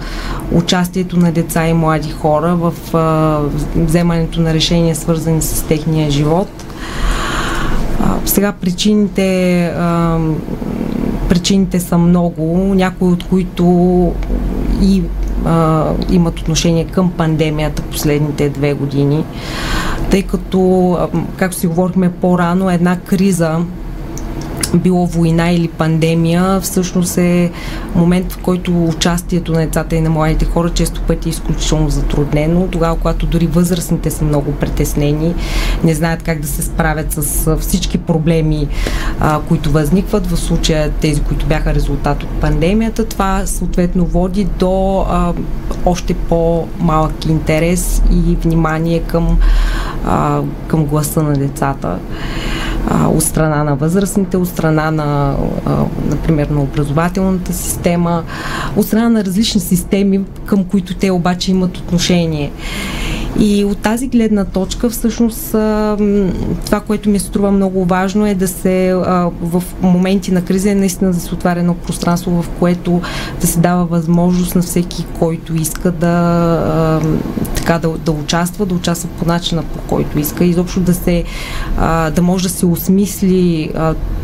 участието 0.53 1.19
на 1.19 1.33
деца 1.33 1.67
и 1.67 1.73
млади 1.73 2.11
хора 2.11 2.57
в 2.57 2.73
вземането 3.77 4.41
на 4.41 4.55
решения, 4.55 4.97
свързани 4.97 5.43
с 5.43 5.63
техния 5.63 6.11
живот. 6.11 6.49
Сега 8.25 8.53
причините, 8.53 9.73
причините 11.29 11.81
са 11.81 11.99
много, 11.99 12.57
някои 12.75 13.09
от 13.09 13.25
които 13.25 13.65
и 14.83 15.03
а, 15.45 15.85
имат 16.11 16.41
отношение 16.41 16.85
към 16.85 17.11
пандемията 17.11 17.83
последните 17.83 18.49
две 18.49 18.75
години, 18.75 19.25
тъй 20.11 20.23
като, 20.23 20.99
както 21.37 21.57
си 21.57 21.67
говорихме 21.67 22.13
по-рано, 22.13 22.71
една 22.71 23.01
криза 23.01 23.61
било 24.75 25.07
война 25.07 25.51
или 25.51 25.69
пандемия, 25.69 26.61
всъщност 26.61 27.19
е 27.19 27.51
момент, 27.95 28.33
в 28.33 28.39
който 28.39 28.85
участието 28.85 29.53
на 29.53 29.59
децата 29.59 29.97
и 29.97 30.01
на 30.01 30.11
младите 30.11 30.45
хора 30.45 30.71
често 30.71 31.01
пъти 31.01 31.29
е 31.29 31.31
изключително 31.31 31.91
затруднено. 31.91 32.69
Тогава, 32.71 32.97
когато 32.97 33.27
дори 33.27 33.47
възрастните 33.47 34.11
са 34.11 34.25
много 34.25 34.53
притеснени, 34.53 35.35
не 35.85 35.95
знаят 35.95 36.23
как 36.23 36.41
да 36.41 36.49
се 36.49 36.63
справят 36.63 37.13
с 37.13 37.57
всички 37.57 37.99
проблеми, 37.99 38.69
а, 39.21 39.41
които 39.49 39.71
възникват, 39.71 40.27
в 40.27 40.37
случая 40.37 40.91
тези, 40.91 41.21
които 41.21 41.47
бяха 41.47 41.75
резултат 41.75 42.23
от 42.23 42.31
пандемията, 42.31 43.05
това 43.05 43.47
съответно 43.47 44.05
води 44.05 44.45
до 44.45 45.05
а, 45.09 45.33
още 45.85 46.15
по-малък 46.15 47.27
интерес 47.27 48.03
и 48.13 48.37
внимание 48.37 49.01
към, 49.01 49.39
а, 50.07 50.41
към 50.67 50.85
гласа 50.85 51.23
на 51.23 51.33
децата 51.33 51.99
от 52.91 53.23
страна 53.23 53.65
на 53.65 53.77
възрастните, 53.77 54.37
от 54.37 54.49
страна 54.49 54.91
на, 54.91 55.37
а, 55.67 55.85
например, 56.11 56.47
на 56.47 56.63
образователната 56.63 57.53
система, 57.53 58.23
от 58.77 58.87
страна 58.87 59.09
на 59.09 59.25
различни 59.25 59.61
системи, 59.61 60.25
към 60.47 60.65
които 60.65 60.95
те 60.95 61.11
обаче 61.11 61.51
имат 61.51 61.77
отношение. 61.77 62.53
И 63.39 63.65
от 63.65 63.79
тази 63.79 64.09
гледна 64.09 64.45
точка, 64.45 64.91
всъщност, 64.91 65.51
това, 66.65 66.81
което 66.87 67.11
ми 67.11 67.19
се 67.19 67.27
струва 67.27 67.51
много 67.51 67.85
важно 67.85 68.27
е 68.27 68.35
да 68.35 68.49
се 68.49 68.95
в 69.43 69.63
моменти 69.83 70.33
на 70.33 70.45
криза 70.45 70.71
е 70.71 70.75
наистина 70.75 71.11
да 71.13 71.21
се 71.21 71.35
отваря 71.35 71.61
едно 71.61 71.75
пространство, 71.75 72.43
в 72.43 72.49
което 72.59 73.01
да 73.41 73.47
се 73.47 73.61
дава 73.61 73.85
възможност 73.85 74.55
на 74.57 74.63
всеки, 74.63 75.07
който 75.19 75.55
иска 75.55 75.91
да, 75.91 77.01
така, 77.57 77.79
да, 77.79 77.89
да 77.89 78.13
участва, 78.13 78.67
да 78.67 78.75
участва 78.75 79.09
по 79.19 79.25
начина, 79.25 79.63
по 79.63 79.79
който 79.79 80.19
иска. 80.19 80.45
Изобщо 80.45 80.81
да 80.81 80.95
се 80.95 81.25
да 82.15 82.23
може 82.23 82.43
да 82.43 82.51
се 82.51 82.67
осмисли 82.67 83.71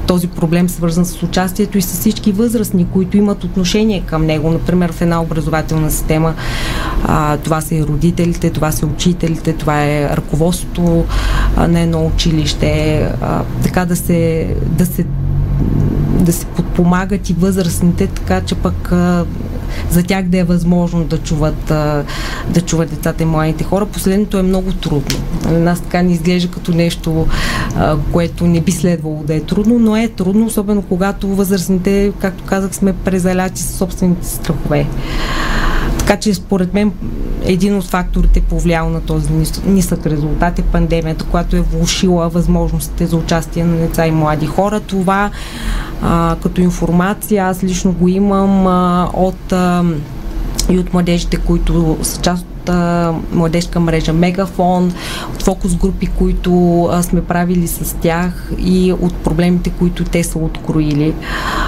този 0.06 0.28
проблем, 0.28 0.68
свързан 0.68 1.04
с 1.04 1.22
участието 1.22 1.78
и 1.78 1.82
с 1.82 2.00
всички 2.00 2.32
възрастни, 2.32 2.86
които 2.92 3.16
имат 3.16 3.44
отношение 3.44 4.02
към 4.06 4.26
него. 4.26 4.50
Например, 4.50 4.92
в 4.92 5.02
една 5.02 5.22
образователна 5.22 5.90
система 5.90 6.34
това 7.44 7.60
са 7.60 7.74
и 7.74 7.82
родителите, 7.82 8.50
това 8.50 8.72
са 8.72 8.86
учителите, 8.94 9.52
това 9.52 9.84
е 9.84 10.08
ръководството 10.08 11.04
на 11.56 11.80
едно 11.80 12.06
училище, 12.06 13.06
така 13.62 13.84
да 13.84 13.96
се, 13.96 14.48
да 14.66 14.86
се 14.86 15.04
да 16.20 16.32
се 16.32 16.46
подпомагат 16.46 17.30
и 17.30 17.32
възрастните, 17.32 18.06
така 18.06 18.40
че 18.40 18.54
пък 18.54 18.92
за 19.90 20.02
тях 20.02 20.28
да 20.28 20.38
е 20.38 20.44
възможно 20.44 21.04
да 21.04 21.18
чуват, 21.18 21.64
да 22.48 22.60
чуват 22.66 22.90
децата 22.90 23.22
и 23.22 23.26
младите 23.26 23.64
хора. 23.64 23.86
Последното 23.86 24.38
е 24.38 24.42
много 24.42 24.72
трудно. 24.72 25.18
На 25.44 25.58
нас 25.58 25.80
така 25.80 26.02
не 26.02 26.12
изглежда 26.12 26.50
като 26.50 26.72
нещо, 26.74 27.26
което 28.12 28.46
не 28.46 28.60
би 28.60 28.72
следвало 28.72 29.22
да 29.22 29.34
е 29.34 29.40
трудно, 29.40 29.78
но 29.78 29.96
е 29.96 30.08
трудно, 30.08 30.46
особено 30.46 30.82
когато 30.82 31.28
възрастните, 31.28 32.12
както 32.18 32.44
казах, 32.44 32.74
сме 32.74 32.92
презаляти 32.92 33.62
с 33.62 33.76
собствените 33.76 34.26
страхове. 34.26 34.86
Така 35.98 36.16
че 36.16 36.34
според 36.34 36.74
мен 36.74 36.92
един 37.44 37.76
от 37.76 37.84
факторите 37.84 38.40
повлиял 38.40 38.88
на 38.88 39.00
този 39.00 39.28
нисък 39.66 40.06
резултат 40.06 40.58
е 40.58 40.62
пандемията, 40.62 41.24
която 41.24 41.56
е 41.56 41.60
влушила 41.60 42.28
възможностите 42.28 43.06
за 43.06 43.16
участие 43.16 43.64
на 43.64 43.76
деца 43.76 44.06
и 44.06 44.10
млади 44.10 44.46
хора. 44.46 44.80
Това 44.80 45.30
а, 46.02 46.36
като 46.42 46.60
информация 46.60 47.44
аз 47.44 47.64
лично 47.64 47.92
го 47.92 48.08
имам 48.08 48.66
а, 48.66 49.10
от 49.14 49.52
а, 49.52 49.84
и 50.70 50.78
от 50.78 50.92
младежите, 50.92 51.36
които 51.36 51.96
са 52.02 52.20
част 52.20 52.46
а, 52.68 53.12
младежка 53.32 53.80
мрежа 53.80 54.12
Мегафон, 54.12 54.92
от 55.34 55.42
фокус 55.42 55.74
групи, 55.74 56.06
които 56.06 56.90
сме 57.02 57.24
правили 57.24 57.68
с 57.68 57.96
тях 57.96 58.52
и 58.58 58.92
от 58.92 59.14
проблемите, 59.14 59.70
които 59.70 60.04
те 60.04 60.24
са 60.24 60.38
откроили 60.38 61.14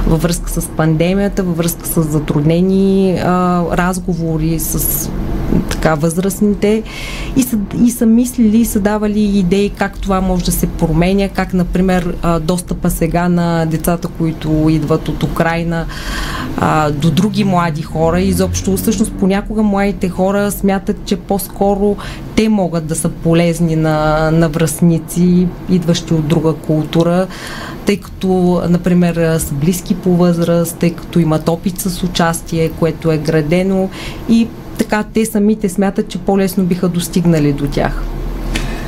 във 0.07 0.23
връзка 0.23 0.51
с 0.51 0.69
пандемията, 0.69 1.43
във 1.43 1.57
връзка 1.57 1.87
с 1.87 2.03
затруднени 2.03 3.19
а, 3.19 3.63
разговори 3.77 4.59
с 4.59 5.11
така 5.71 5.95
възрастните 5.95 6.83
и 7.37 7.43
са, 7.43 7.59
и 7.85 7.91
са 7.91 8.07
мислили 8.07 8.59
и 8.59 8.65
са 8.65 8.81
давали 8.81 9.21
идеи 9.21 9.71
как 9.71 9.99
това 9.99 10.21
може 10.21 10.45
да 10.45 10.53
се 10.53 10.67
променя, 10.67 11.29
как 11.29 11.55
например 11.55 12.15
достъпа 12.41 12.91
сега 12.91 13.29
на 13.29 13.67
децата, 13.67 14.09
които 14.09 14.67
идват 14.71 15.09
от 15.09 15.23
Украина 15.23 15.87
до 16.93 17.11
други 17.11 17.45
млади 17.45 17.83
хора. 17.83 18.21
Изобщо 18.21 18.77
всъщност 18.77 19.13
понякога 19.13 19.63
младите 19.63 20.09
хора 20.09 20.51
смятат, 20.51 20.97
че 21.05 21.17
по-скоро 21.17 21.97
те 22.37 22.49
могат 22.49 22.87
да 22.87 22.95
са 22.95 23.09
полезни 23.09 23.77
на, 23.77 24.31
на 24.31 24.49
връзници, 24.49 25.47
идващи 25.71 26.15
от 26.15 26.27
друга 26.27 26.53
култура, 26.53 27.27
тъй 27.87 27.97
като, 27.97 28.63
например, 28.69 29.39
са 29.39 29.55
близки 29.55 29.95
по 29.95 30.17
възраст, 30.17 30.79
тъй 30.79 30.91
като 30.91 31.19
имат 31.19 31.49
опит 31.49 31.81
с 31.81 32.03
участие, 32.03 32.69
което 32.69 33.13
е 33.13 33.19
градено 33.19 33.91
и 34.29 34.49
така 34.79 35.05
те 35.15 35.27
самите 35.27 35.69
смятат, 35.69 36.09
че 36.09 36.19
по-лесно 36.19 36.65
биха 36.65 36.89
достигнали 36.89 37.53
до 37.53 37.67
тях. 37.67 38.03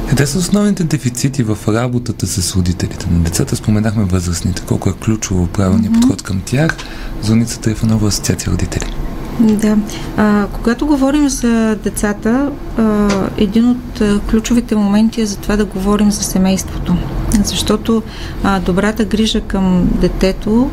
Къде 0.09 0.27
са 0.27 0.39
основните 0.39 0.85
дефицити 0.85 1.43
в 1.43 1.59
работата 1.69 2.27
с 2.27 2.57
родителите 2.57 3.07
на 3.11 3.19
децата? 3.19 3.57
Споменахме 3.57 4.05
възрастните. 4.05 4.63
Колко 4.63 4.89
е 4.89 4.93
ключово 5.05 5.47
правилният 5.47 5.95
mm-hmm. 5.95 6.01
подход 6.01 6.23
към 6.23 6.41
тях? 6.45 6.77
Зоницата 7.23 7.71
е 7.71 7.75
в 7.75 7.83
нова 7.83 8.09
асоциация 8.09 8.53
родители. 8.53 8.95
Да. 9.41 9.77
А, 10.17 10.47
когато 10.53 10.87
говорим 10.87 11.29
за 11.29 11.77
децата, 11.85 12.51
а, 12.79 13.09
един 13.37 13.71
от 13.71 14.01
а, 14.01 14.21
ключовите 14.31 14.75
моменти 14.75 15.21
е 15.21 15.27
за 15.27 15.37
това 15.37 15.57
да 15.57 15.65
говорим 15.65 16.11
за 16.11 16.23
семейството. 16.23 16.97
Защото 17.45 18.03
а, 18.45 18.61
добрата 18.61 19.05
грижа 19.05 19.41
към 19.41 19.89
детето 20.01 20.71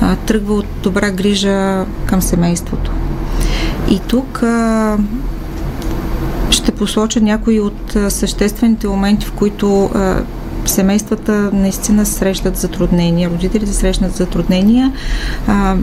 а, 0.00 0.16
тръгва 0.16 0.54
от 0.54 0.66
добра 0.82 1.10
грижа 1.10 1.84
към 2.06 2.22
семейството. 2.22 2.90
И 3.90 4.00
тук 4.08 4.42
а, 4.42 4.98
ще 6.50 6.72
посоча 6.72 7.20
някои 7.20 7.60
от 7.60 7.96
съществените 8.08 8.88
моменти, 8.88 9.26
в 9.26 9.32
които 9.32 9.84
а, 9.84 10.22
семействата 10.64 11.50
наистина 11.52 12.06
срещат 12.06 12.56
затруднения, 12.56 13.30
родителите 13.30 13.72
срещнат 13.72 14.16
затруднения. 14.16 14.92
А, 15.46 15.76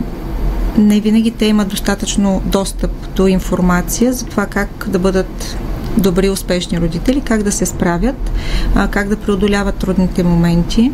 не 0.77 0.99
винаги 0.99 1.32
те 1.32 1.45
имат 1.45 1.67
достатъчно 1.67 2.41
достъп 2.45 2.91
до 3.15 3.27
информация 3.27 4.13
за 4.13 4.25
това 4.25 4.45
как 4.45 4.86
да 4.88 4.99
бъдат 4.99 5.58
добри, 5.97 6.29
успешни 6.29 6.82
родители, 6.82 7.21
как 7.21 7.43
да 7.43 7.51
се 7.51 7.65
справят, 7.65 8.32
а, 8.75 8.88
как 8.88 9.08
да 9.08 9.15
преодоляват 9.15 9.75
трудните 9.75 10.23
моменти, 10.23 10.91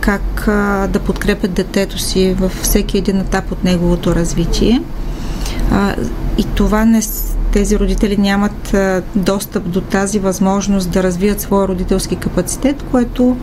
как 0.00 0.42
да 0.88 1.00
подкрепят 1.06 1.52
детето 1.52 1.98
си 1.98 2.34
във 2.38 2.52
всеки 2.52 2.98
един 2.98 3.20
етап 3.20 3.52
от 3.52 3.64
неговото 3.64 4.14
развитие. 4.14 4.82
А, 5.72 5.94
и 6.38 6.44
това 6.44 6.84
не, 6.84 7.00
тези 7.52 7.78
родители 7.78 8.16
нямат 8.16 8.74
а, 8.74 9.02
достъп 9.14 9.68
до 9.68 9.80
тази 9.80 10.18
възможност 10.18 10.90
да 10.90 11.02
развият 11.02 11.40
своя 11.40 11.68
родителски 11.68 12.16
капацитет, 12.16 12.84
което 12.90 13.36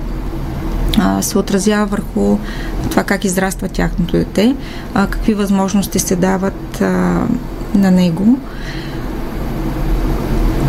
а, 1.00 1.22
се 1.22 1.38
отразява 1.38 1.86
върху 1.86 2.38
това 2.90 3.04
как 3.04 3.26
израства 3.26 3.68
тяхното 3.68 4.12
дете, 4.12 4.56
а, 4.94 5.08
какви 5.08 5.34
възможности 5.34 6.00
се 6.00 6.16
дават 6.16 6.82
а, 6.82 7.22
на 7.76 7.92
него. 7.92 8.38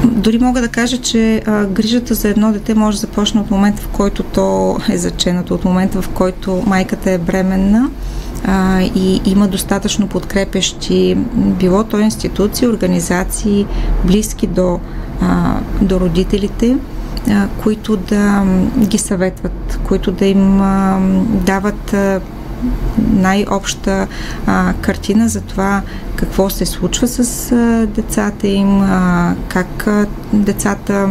Дори 0.04 0.38
мога 0.38 0.60
да 0.60 0.68
кажа, 0.68 0.96
че 0.96 1.42
а, 1.46 1.64
грижата 1.64 2.14
за 2.14 2.28
едно 2.28 2.52
дете 2.52 2.74
може 2.74 2.96
да 2.96 3.00
започне 3.00 3.40
от 3.40 3.50
момента, 3.50 3.82
в 3.82 3.88
който 3.88 4.22
то 4.22 4.78
е 4.88 4.98
заченато, 4.98 5.54
от 5.54 5.64
момента, 5.64 6.02
в 6.02 6.08
който 6.08 6.62
майката 6.66 7.10
е 7.10 7.18
бременна 7.18 7.90
а, 8.44 8.82
и 8.82 9.20
има 9.24 9.48
достатъчно 9.48 10.08
подкрепещи, 10.08 11.14
било 11.34 11.84
то 11.84 11.98
институции, 11.98 12.68
организации, 12.68 13.66
близки 14.04 14.46
до, 14.46 14.80
а, 15.20 15.54
до 15.82 16.00
родителите, 16.00 16.76
а, 17.30 17.48
които 17.62 17.96
да 17.96 18.44
ги 18.78 18.98
съветват, 18.98 19.80
които 19.88 20.12
да 20.12 20.26
им 20.26 20.60
а, 20.60 20.98
дават 21.46 21.94
а, 21.94 22.20
най-обща 23.12 24.06
а, 24.46 24.72
картина 24.80 25.28
за 25.28 25.40
това 25.40 25.82
какво 26.16 26.50
се 26.50 26.66
случва 26.66 27.08
с 27.08 27.52
а, 27.52 27.86
децата 27.86 28.46
им, 28.46 28.80
а, 28.80 29.34
как 29.48 29.86
а, 29.86 30.06
децата 30.32 31.08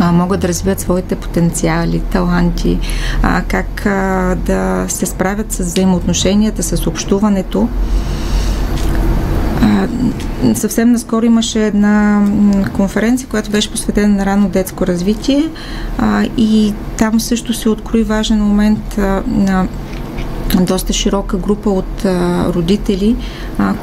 а, 0.00 0.12
могат 0.12 0.40
да 0.40 0.48
развият 0.48 0.80
своите 0.80 1.16
потенциали, 1.16 2.00
таланти, 2.00 2.78
а, 3.22 3.42
как 3.48 3.86
а, 3.86 4.34
да 4.34 4.84
се 4.88 5.06
справят 5.06 5.52
с 5.52 5.58
взаимоотношенията, 5.58 6.62
с 6.62 6.86
общуването. 6.86 7.68
Съвсем 10.54 10.92
наскоро 10.92 11.26
имаше 11.26 11.66
една 11.66 12.26
конференция, 12.72 13.28
която 13.28 13.50
беше 13.50 13.70
посветена 13.70 14.14
на 14.14 14.26
рано 14.26 14.48
детско 14.48 14.86
развитие 14.86 15.48
и 16.36 16.74
там 16.98 17.20
също 17.20 17.54
се 17.54 17.68
открои 17.68 18.02
важен 18.02 18.38
момент 18.38 18.98
на 19.26 19.66
доста 20.60 20.92
широка 20.92 21.36
група 21.36 21.70
от 21.70 22.04
родители, 22.54 23.16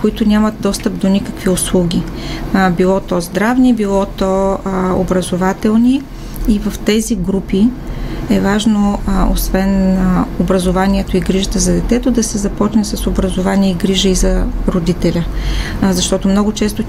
които 0.01 0.27
нямат 0.27 0.61
достъп 0.61 0.93
до 0.93 1.07
никакви 1.07 1.49
услуги. 1.49 2.03
Било 2.77 2.99
то 2.99 3.21
здравни, 3.21 3.73
било 3.73 4.05
то 4.05 4.57
образователни. 4.95 6.01
И 6.47 6.59
в 6.59 6.79
тези 6.79 7.15
групи 7.15 7.69
е 8.29 8.39
важно, 8.39 8.99
освен 9.31 9.97
образованието 10.39 11.17
и 11.17 11.19
грижата 11.19 11.59
за 11.59 11.73
детето, 11.73 12.11
да 12.11 12.23
се 12.23 12.37
започне 12.37 12.85
с 12.85 13.07
образование 13.07 13.71
и 13.71 13.73
грижа 13.73 14.09
и 14.09 14.15
за 14.15 14.45
родителя. 14.67 15.25
Защото 15.81 16.27
много 16.27 16.51
често 16.51 16.83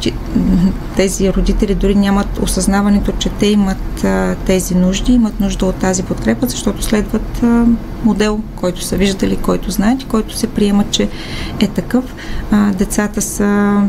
тези 0.97 1.33
родители 1.33 1.75
дори 1.75 1.95
нямат 1.95 2.39
осъзнаването, 2.43 3.13
че 3.19 3.29
те 3.29 3.47
имат 3.47 4.07
тези 4.47 4.75
нужди, 4.75 5.13
имат 5.13 5.41
нужда 5.41 5.67
от 5.67 5.77
тази 5.77 6.03
подкрепа, 6.03 6.47
защото 6.47 6.83
следват 6.83 7.43
модел, 8.05 8.41
който 8.57 8.85
са 8.85 8.97
виждали, 8.97 9.37
който 9.37 9.71
знаят 9.71 10.03
и 10.03 10.07
който 10.07 10.37
се 10.37 10.47
приема, 10.47 10.85
че 10.91 11.09
е 11.61 11.67
такъв. 11.67 12.05
Децата 12.73 13.23
са 13.23 13.83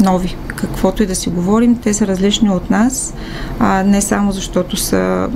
нови. 0.00 0.36
Каквото 0.46 1.02
и 1.02 1.06
да 1.06 1.14
си 1.14 1.28
говорим, 1.28 1.76
те 1.76 1.94
са 1.94 2.06
различни 2.06 2.50
от 2.50 2.70
нас, 2.70 3.14
а, 3.58 3.82
не 3.82 4.00
само 4.00 4.32
защото 4.32 4.76
са 4.76 5.28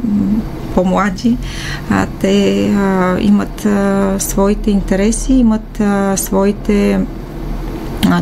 по-млади, 0.74 1.36
а, 1.90 2.06
те 2.20 2.66
а, 2.70 3.16
имат 3.20 3.66
а, 3.66 4.14
своите 4.18 4.70
интереси, 4.70 5.32
имат 5.32 5.80
а, 5.80 6.16
своите 6.16 7.00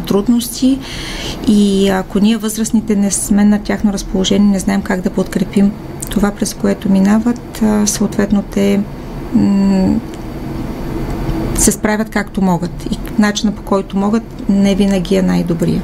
трудности 0.07 0.79
и 1.49 1.88
ако 1.88 2.18
ние 2.18 2.37
възрастните 2.37 2.96
не 2.96 3.11
сме 3.11 3.44
на 3.44 3.62
тяхно 3.62 3.92
разположение, 3.92 4.51
не 4.51 4.59
знаем 4.59 4.83
как 4.83 5.01
да 5.01 5.11
подкрепим 5.11 5.72
това, 6.11 6.31
през 6.31 6.55
което 6.55 6.90
минават, 6.90 7.62
съответно 7.87 8.42
те 8.42 8.81
се 11.55 11.72
справят 11.72 12.11
както 12.11 12.42
могат 12.42 12.87
и 12.90 12.99
начина 13.18 13.53
по 13.53 13.62
който 13.62 13.96
могат 13.96 14.49
не 14.49 14.75
винаги 14.75 15.16
е 15.16 15.22
най-добрия. 15.22 15.83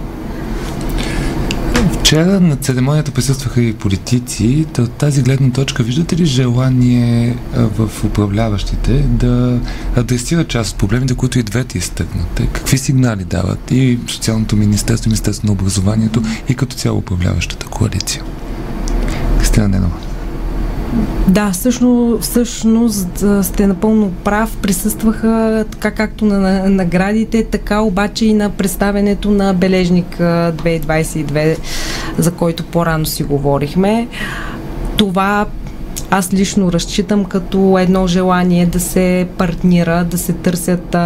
Вчера 2.13 2.41
на 2.41 2.57
церемонията 2.57 3.11
присъстваха 3.11 3.63
и 3.63 3.73
политици. 3.73 4.67
От 4.79 4.93
тази 4.93 5.23
гледна 5.23 5.51
точка 5.51 5.83
виждате 5.83 6.17
ли 6.17 6.27
желание 6.27 7.37
в 7.55 8.05
управляващите 8.05 8.93
да 8.93 9.61
адресират 9.97 10.49
част 10.49 10.73
от 10.73 10.79
проблемите, 10.79 11.15
които 11.15 11.39
и 11.39 11.43
двете 11.43 11.79
изтъкнат? 11.79 12.41
Какви 12.53 12.79
сигнали 12.79 13.25
дават 13.25 13.71
и 13.71 13.99
Социалното 14.09 14.57
министерство, 14.57 15.09
Министерство 15.09 15.47
на 15.47 15.53
образованието 15.53 16.23
и 16.49 16.55
като 16.55 16.77
цяло 16.77 16.99
управляващата 16.99 17.67
коалиция? 17.67 18.23
Кристина 19.39 19.69
Ненова. 19.69 20.12
Да, 21.29 21.51
всъщност, 21.51 22.23
всъщност 22.23 23.25
сте 23.43 23.67
напълно 23.67 24.11
прав. 24.25 24.57
Присъстваха 24.63 25.65
така 25.71 25.91
както 25.91 26.25
на 26.25 26.69
наградите, 26.71 27.45
така 27.45 27.81
обаче 27.81 28.27
и 28.27 28.35
на 28.35 28.51
представенето 28.51 29.31
на 29.31 29.55
Бележник 29.55 30.17
2022, 30.19 31.59
за 32.19 32.31
който 32.31 32.65
по-рано 32.65 33.07
си 33.07 33.23
говорихме. 33.23 34.09
Това 34.97 35.47
аз 36.11 36.33
лично 36.33 36.73
разчитам 36.73 37.25
като 37.25 37.79
едно 37.79 38.07
желание 38.07 38.67
да 38.67 38.81
се 38.81 39.29
партнира, 39.39 40.05
да 40.05 40.19
се 40.19 40.33
търсят 40.33 40.97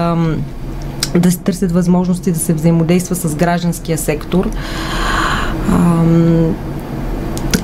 да 1.14 1.30
се 1.30 1.38
търсят 1.38 1.72
възможности 1.72 2.32
да 2.32 2.38
се 2.38 2.52
взаимодейства 2.52 3.14
с 3.14 3.34
гражданския 3.34 3.98
сектор. 3.98 4.50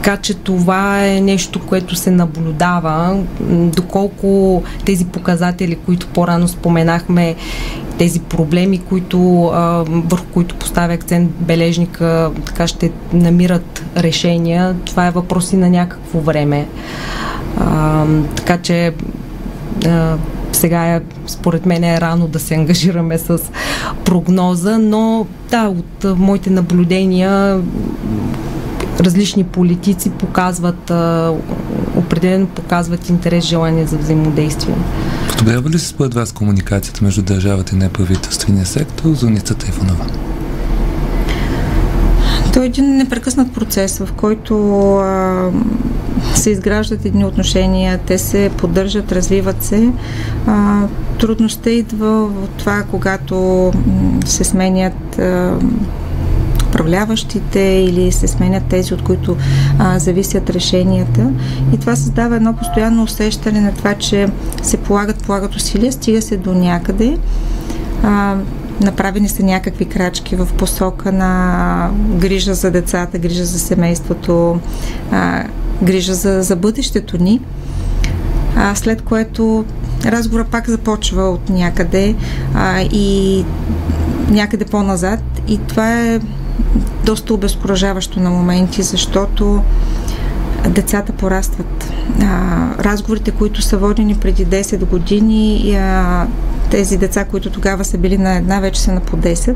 Така 0.03 0.17
че 0.17 0.35
това 0.35 1.07
е 1.07 1.21
нещо, 1.21 1.61
което 1.67 1.97
се 1.97 2.11
наблюдава. 2.11 3.23
Доколко 3.51 4.63
тези 4.85 5.05
показатели, 5.05 5.77
които 5.77 6.07
по-рано 6.07 6.49
споменахме, 6.49 7.35
тези 7.99 8.21
проблеми, 8.21 8.79
които, 8.79 9.21
върху 9.87 10.27
които 10.33 10.55
поставя 10.55 10.93
акцент 10.93 11.31
бележника, 11.31 12.31
така 12.47 12.67
ще 12.67 12.93
намират 13.13 13.85
решения. 13.97 14.77
Това 14.85 15.07
е 15.07 15.11
въпрос 15.11 15.53
и 15.53 15.57
на 15.57 15.71
някакво 15.71 16.21
време. 16.21 16.67
Така 18.37 18.59
че 18.63 18.93
сега 20.53 20.95
е, 20.95 21.01
според 21.27 21.67
мен 21.67 21.85
е 21.85 22.01
рано 22.01 22.29
да 22.29 22.41
се 22.41 22.55
ангажираме 22.55 23.19
с 23.19 23.39
прогноза, 24.05 24.79
но 24.79 25.27
да, 25.51 25.69
от 25.69 26.19
моите 26.19 26.51
наблюдения 26.51 27.61
различни 29.03 29.45
политици 29.45 30.11
показват, 30.11 30.91
а, 30.91 31.33
определено 31.97 32.47
показват 32.47 33.09
интерес, 33.09 33.45
желание 33.45 33.87
за 33.87 33.99
взаимодействие. 33.99 34.75
Подобрява 35.29 35.71
ли 35.71 35.79
се 35.79 35.87
според 35.87 36.15
вас 36.15 36.33
комуникацията 36.33 37.05
между 37.05 37.23
държавата 37.23 37.75
и 37.75 37.79
неправителствения 37.79 38.67
сектор? 38.67 39.09
Зоница 39.15 39.55
Трифонова. 39.55 40.07
Той 42.53 42.63
е 42.63 42.67
един 42.67 42.97
непрекъснат 42.97 43.53
процес, 43.53 43.99
в 43.99 44.09
който 44.17 44.95
а, 44.97 45.51
се 46.35 46.51
изграждат 46.51 47.05
едни 47.05 47.25
отношения, 47.25 47.99
те 48.07 48.19
се 48.19 48.51
поддържат, 48.57 49.13
развиват 49.13 49.63
се. 49.63 49.89
А, 50.47 50.83
трудността 51.19 51.71
идва 51.71 52.25
от 52.25 52.51
това, 52.51 52.83
когато 52.91 53.73
се 54.25 54.45
сменят 54.45 55.19
а, 55.19 55.59
управляващите 56.73 57.61
или 57.61 58.13
се 58.13 58.29
сменят 58.29 58.65
тези, 58.65 58.95
от 58.95 59.03
които 59.03 59.37
а, 59.79 59.99
зависят 59.99 60.51
решенията. 60.51 61.31
И 61.75 61.79
това 61.79 61.97
създава 61.97 62.37
едно 62.37 62.53
постоянно 62.53 63.03
усещане 63.03 63.61
на 63.61 63.75
това, 63.75 63.95
че 63.95 64.29
се 64.63 64.77
полагат, 64.77 65.23
полагат 65.23 65.55
усилия, 65.55 65.93
стига 65.93 66.23
се 66.23 66.37
до 66.37 66.55
някъде. 66.55 67.19
А, 68.03 68.37
направени 68.81 69.29
са 69.29 69.43
някакви 69.43 69.85
крачки 69.85 70.37
в 70.37 70.49
посока 70.59 71.13
на 71.13 71.91
грижа 72.19 72.55
за 72.55 72.71
децата, 72.71 73.19
грижа 73.19 73.45
за 73.45 73.59
семейството, 73.59 74.61
а, 75.11 75.45
грижа 75.83 76.15
за, 76.15 76.43
за 76.43 76.57
бъдещето 76.57 77.23
ни. 77.23 77.41
А, 78.57 78.75
след 78.75 79.03
което 79.03 79.65
разговора 80.07 80.45
пак 80.45 80.69
започва 80.69 81.23
от 81.23 81.49
някъде 81.49 82.15
а, 82.55 82.81
и 82.81 83.45
някъде 84.31 84.65
по-назад 84.65 85.21
и 85.49 85.59
това 85.59 86.01
е 86.01 86.21
доста 87.05 87.35
обезкуражаващо 87.35 88.21
на 88.21 88.31
моменти, 88.31 88.83
защото 88.83 89.63
децата 90.69 91.13
порастват. 91.13 91.93
А, 92.23 92.67
разговорите, 92.79 93.31
които 93.31 93.63
са 93.63 93.79
водени 93.79 94.15
преди 94.15 94.47
10 94.47 94.85
години, 94.85 95.77
а, 95.77 96.27
тези 96.71 96.99
деца, 96.99 97.25
които 97.25 97.51
тогава 97.51 97.85
са 97.85 97.99
били 97.99 98.19
на 98.19 98.37
една, 98.37 98.61
вече 98.61 98.81
са 98.81 98.93
на 98.93 99.01
по 99.01 99.17
10, 99.17 99.55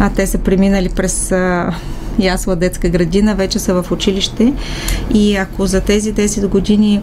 а 0.00 0.10
те 0.10 0.26
са 0.26 0.38
преминали 0.38 0.88
през 0.88 1.32
а, 1.32 1.74
ясла 2.18 2.56
детска 2.56 2.88
градина, 2.88 3.34
вече 3.34 3.58
са 3.58 3.82
в 3.82 3.92
училище 3.92 4.52
и 5.14 5.36
ако 5.36 5.66
за 5.66 5.80
тези 5.80 6.14
10 6.14 6.48
години 6.48 7.02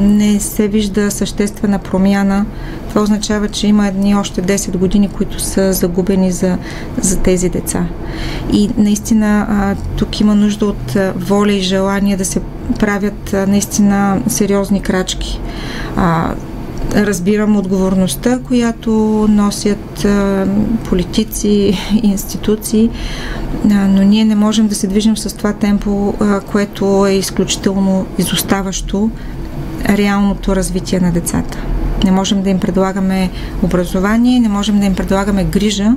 не 0.00 0.40
се 0.40 0.68
вижда 0.68 1.10
съществена 1.10 1.78
промяна, 1.78 2.46
това 2.88 3.02
означава, 3.02 3.48
че 3.48 3.66
има 3.66 3.88
едни 3.88 4.14
още 4.14 4.42
10 4.42 4.76
години, 4.76 5.08
които 5.08 5.40
са 5.40 5.72
загубени 5.72 6.32
за, 6.32 6.58
за 7.00 7.18
тези 7.18 7.48
деца. 7.48 7.86
И 8.52 8.70
наистина 8.76 9.76
тук 9.96 10.20
има 10.20 10.34
нужда 10.34 10.66
от 10.66 10.96
воля 11.16 11.52
и 11.52 11.60
желание 11.60 12.16
да 12.16 12.24
се 12.24 12.40
правят 12.78 13.32
наистина 13.32 14.20
сериозни 14.28 14.82
крачки. 14.82 15.40
Разбирам 16.94 17.56
отговорността, 17.56 18.38
която 18.38 18.90
носят 19.30 20.06
политици 20.88 21.78
институции, 22.02 22.90
но 23.64 24.02
ние 24.02 24.24
не 24.24 24.34
можем 24.34 24.68
да 24.68 24.74
се 24.74 24.86
движим 24.86 25.16
с 25.16 25.36
това 25.36 25.52
темпо, 25.52 26.14
което 26.52 27.06
е 27.06 27.12
изключително 27.12 28.06
изоставащо 28.18 29.10
реалното 29.88 30.56
развитие 30.56 31.00
на 31.00 31.12
децата. 31.12 31.58
Не 32.04 32.10
можем 32.10 32.42
да 32.42 32.50
им 32.50 32.60
предлагаме 32.60 33.30
образование, 33.62 34.40
не 34.40 34.48
можем 34.48 34.80
да 34.80 34.86
им 34.86 34.94
предлагаме 34.94 35.44
грижа, 35.44 35.94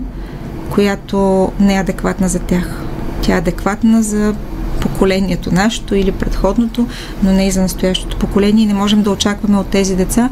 която 0.69 1.51
не 1.59 1.75
е 1.75 1.79
адекватна 1.79 2.29
за 2.29 2.39
тях. 2.39 2.81
Тя 3.21 3.35
е 3.35 3.37
адекватна 3.37 4.03
за 4.03 4.35
поколението 4.83 5.53
нашето 5.53 5.95
или 5.95 6.11
предходното, 6.11 6.87
но 7.23 7.31
не 7.31 7.47
и 7.47 7.51
за 7.51 7.61
настоящото 7.61 8.17
поколение. 8.17 8.65
Не 8.65 8.73
можем 8.73 9.01
да 9.01 9.11
очакваме 9.11 9.57
от 9.57 9.67
тези 9.67 9.95
деца 9.95 10.29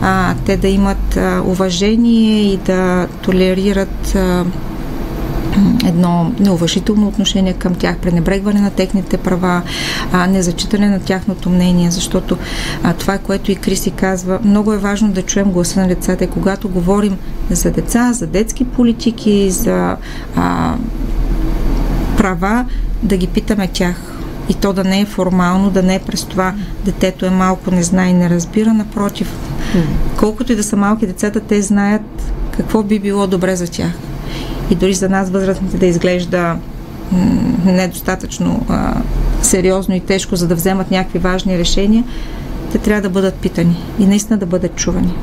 а, 0.00 0.34
те 0.46 0.56
да 0.56 0.68
имат 0.68 1.16
а, 1.16 1.42
уважение 1.46 2.52
и 2.52 2.56
да 2.56 3.06
толерират 3.22 4.14
а, 4.14 4.44
едно 5.86 6.32
неуважително 6.40 7.08
отношение 7.08 7.52
към 7.52 7.74
тях, 7.74 7.98
пренебрегване 7.98 8.60
на 8.60 8.70
техните 8.70 9.16
права, 9.16 9.62
а, 10.12 10.26
незачитане 10.26 10.88
на 10.88 11.00
тяхното 11.00 11.50
мнение, 11.50 11.90
защото 11.90 12.38
а, 12.82 12.92
това, 12.92 13.18
което 13.18 13.52
и 13.52 13.54
Криси 13.56 13.90
казва, 13.90 14.38
много 14.44 14.72
е 14.72 14.78
важно 14.78 15.12
да 15.12 15.22
чуем 15.22 15.50
гласа 15.50 15.80
на 15.80 15.88
децата 15.88 16.24
и 16.24 16.30
когато 16.30 16.68
говорим 16.68 17.16
за 17.50 17.70
деца, 17.70 18.12
за 18.12 18.26
детски 18.26 18.64
политики, 18.64 19.50
за 19.50 19.96
а, 20.36 20.74
права, 22.20 22.64
да 23.02 23.16
ги 23.16 23.26
питаме 23.26 23.68
тях. 23.68 23.96
И 24.48 24.54
то 24.54 24.72
да 24.72 24.84
не 24.84 25.00
е 25.00 25.06
формално, 25.06 25.70
да 25.70 25.82
не 25.82 25.94
е 25.94 25.98
през 25.98 26.24
това 26.24 26.54
детето 26.84 27.26
е 27.26 27.30
малко, 27.30 27.70
не 27.70 27.82
знае 27.82 28.08
и 28.08 28.12
не 28.12 28.30
разбира, 28.30 28.74
напротив. 28.74 29.32
Колкото 30.18 30.52
и 30.52 30.56
да 30.56 30.64
са 30.64 30.76
малки 30.76 31.06
децата, 31.06 31.40
те 31.40 31.62
знаят 31.62 32.32
какво 32.56 32.82
би 32.82 32.98
било 32.98 33.26
добре 33.26 33.56
за 33.56 33.70
тях 33.70 33.92
и 34.70 34.74
дори 34.74 34.94
за 34.94 35.08
нас 35.08 35.30
възрастните 35.30 35.76
да 35.76 35.86
изглежда 35.86 36.56
недостатъчно 37.64 38.66
а, 38.68 38.94
сериозно 39.42 39.94
и 39.94 40.00
тежко, 40.00 40.36
за 40.36 40.48
да 40.48 40.54
вземат 40.54 40.90
някакви 40.90 41.18
важни 41.18 41.58
решения, 41.58 42.04
те 42.72 42.78
трябва 42.78 43.02
да 43.02 43.10
бъдат 43.10 43.34
питани 43.34 43.76
и 43.98 44.06
наистина 44.06 44.38
да 44.38 44.46
бъдат 44.46 44.76
чувани. 44.76 45.14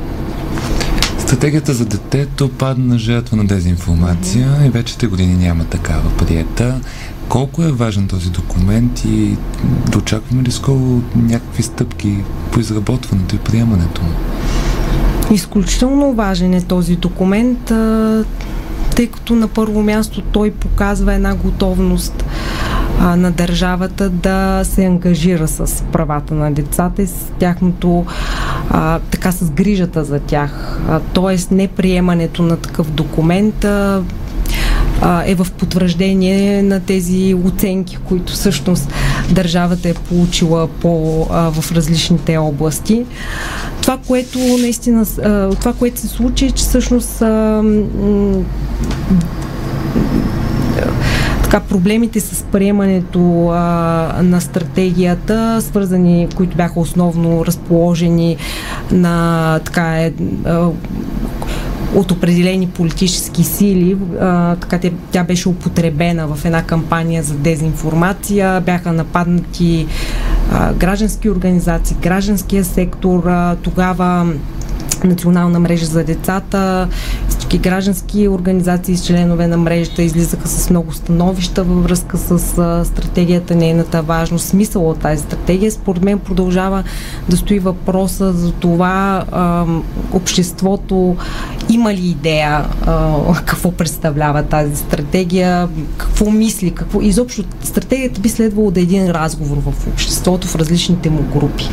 Стратегията 1.28 1.74
за 1.74 1.84
детето 1.84 2.48
падна 2.48 2.98
жертва 2.98 3.36
на 3.36 3.46
дезинформация 3.46 4.48
и 4.66 4.70
вече 4.70 4.98
три 4.98 5.06
години 5.06 5.34
няма 5.34 5.64
такава 5.64 6.10
приета. 6.18 6.80
Колко 7.28 7.62
е 7.62 7.72
важен 7.72 8.08
този 8.08 8.30
документ 8.30 9.04
и 9.04 9.36
очакваме 9.96 10.42
ли 10.42 10.50
скоро 10.50 11.02
някакви 11.16 11.62
стъпки 11.62 12.16
по 12.52 12.60
изработването 12.60 13.34
и 13.34 13.38
приемането 13.38 14.02
му? 14.02 14.10
Изключително 15.34 16.12
важен 16.12 16.54
е 16.54 16.62
този 16.62 16.96
документ, 16.96 17.64
тъй 18.96 19.06
като 19.06 19.34
на 19.34 19.48
първо 19.48 19.82
място 19.82 20.22
той 20.22 20.50
показва 20.50 21.14
една 21.14 21.34
готовност 21.34 22.24
а, 23.00 23.16
на 23.16 23.30
държавата 23.30 24.10
да 24.10 24.60
се 24.64 24.84
ангажира 24.84 25.48
с 25.48 25.84
правата 25.92 26.34
на 26.34 26.52
децата 26.52 27.02
и 27.02 27.06
с 27.06 27.14
тяхното 27.38 28.06
а, 28.70 28.98
така 29.10 29.32
с 29.32 29.50
грижата 29.50 30.04
за 30.04 30.20
тях. 30.20 30.80
тоест 31.12 31.50
неприемането 31.50 32.42
на 32.42 32.56
такъв 32.56 32.90
документ 32.90 33.64
а, 33.64 34.02
е 35.26 35.34
в 35.34 35.46
потвърждение 35.58 36.62
на 36.62 36.80
тези 36.80 37.34
оценки, 37.44 37.98
които 38.04 38.32
всъщност 38.32 38.92
държавата 39.30 39.88
е 39.88 39.94
получила 39.94 40.68
по, 40.68 41.26
а, 41.30 41.50
в 41.50 41.72
различните 41.72 42.36
области. 42.36 43.06
Това, 43.82 43.98
което 44.06 44.38
наистина, 44.38 45.06
а, 45.24 45.50
това, 45.50 45.72
което 45.72 46.00
се 46.00 46.08
случи, 46.08 46.46
е, 46.46 46.50
че 46.50 46.64
всъщност 46.64 47.22
а, 47.22 47.62
така, 51.50 51.60
проблемите 51.60 52.20
с 52.20 52.42
приемането 52.42 53.48
а, 53.48 53.56
на 54.22 54.40
стратегията, 54.40 55.58
свързани, 55.62 56.28
които 56.36 56.56
бяха 56.56 56.80
основно 56.80 57.46
разположени 57.46 58.36
на 58.90 59.60
така 59.64 60.02
е, 60.02 60.12
от 61.94 62.10
определени 62.10 62.66
политически 62.66 63.44
сили. 63.44 63.96
А, 64.20 64.56
така 64.56 64.78
те, 64.78 64.92
тя 65.10 65.24
беше 65.24 65.48
употребена 65.48 66.26
в 66.26 66.44
една 66.44 66.62
кампания 66.62 67.22
за 67.22 67.34
дезинформация. 67.34 68.60
Бяха 68.60 68.92
нападнати 68.92 69.86
а, 70.52 70.72
граждански 70.72 71.30
организации, 71.30 71.96
гражданския 72.02 72.64
сектор. 72.64 73.26
А, 73.26 73.56
тогава 73.62 74.26
национална 75.04 75.60
мрежа 75.60 75.86
за 75.86 76.04
децата, 76.04 76.88
всички 77.48 77.68
граждански 77.68 78.28
организации 78.28 78.96
с 78.96 79.06
членове 79.06 79.46
на 79.46 79.56
мрежата 79.56 80.02
излизаха 80.02 80.48
с 80.48 80.70
много 80.70 80.92
становища 80.92 81.64
във 81.64 81.82
връзка 81.82 82.18
с 82.18 82.58
а, 82.58 82.84
стратегията, 82.84 83.54
нейната 83.54 84.02
важност, 84.02 84.46
смисъл 84.46 84.90
от 84.90 84.98
тази 84.98 85.22
стратегия. 85.22 85.72
Според 85.72 86.02
мен 86.02 86.18
продължава 86.18 86.84
да 87.28 87.36
стои 87.36 87.58
въпроса 87.58 88.32
за 88.32 88.52
това 88.52 89.24
а, 89.32 89.64
обществото 90.12 91.16
има 91.68 91.94
ли 91.94 92.06
идея 92.06 92.64
а, 92.86 93.34
какво 93.44 93.72
представлява 93.72 94.42
тази 94.42 94.76
стратегия, 94.76 95.68
какво 95.96 96.30
мисли, 96.30 96.70
какво 96.70 97.00
изобщо 97.00 97.44
стратегията 97.62 98.20
би 98.20 98.28
следвало 98.28 98.70
да 98.70 98.80
е 98.80 98.82
един 98.82 99.10
разговор 99.10 99.56
в 99.56 99.88
обществото, 99.88 100.48
в 100.48 100.56
различните 100.56 101.10
му 101.10 101.22
групи. 101.22 101.68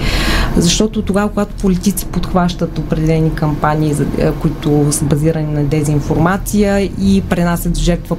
Защото 0.57 1.01
тогава, 1.01 1.29
когато 1.29 1.55
политици 1.55 2.05
подхващат 2.05 2.79
определени 2.79 3.35
кампании, 3.35 3.93
които 4.41 4.87
са 4.91 5.05
базирани 5.05 5.53
на 5.53 5.63
дезинформация 5.63 6.81
и 6.81 7.23
пренасят 7.29 7.77
жертва 7.77 8.15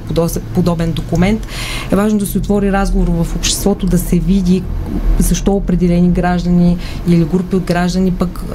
подобен 0.53 0.91
документ, 0.91 1.47
е 1.91 1.95
важно 1.95 2.19
да 2.19 2.25
се 2.25 2.37
отвори 2.37 2.71
разговор 2.71 3.07
в 3.07 3.35
обществото, 3.35 3.85
да 3.85 3.97
се 3.97 4.19
види 4.19 4.63
защо 5.19 5.51
определени 5.51 6.09
граждани 6.09 6.77
или 7.07 7.25
групи 7.25 7.55
от 7.55 7.63
граждани 7.63 8.11
пък 8.11 8.45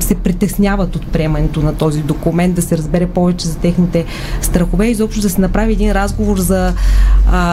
се 0.00 0.14
притесняват 0.14 0.96
от 0.96 1.06
приемането 1.06 1.60
на 1.60 1.74
този 1.74 2.02
документ, 2.02 2.54
да 2.54 2.62
се 2.62 2.78
разбере 2.78 3.06
повече 3.06 3.48
за 3.48 3.56
техните 3.56 4.04
страхове. 4.42 4.86
И 4.86 4.90
изобщо 4.90 5.20
да 5.20 5.30
се 5.30 5.40
направи 5.40 5.72
един 5.72 5.92
разговор 5.92 6.38
за, 6.38 6.72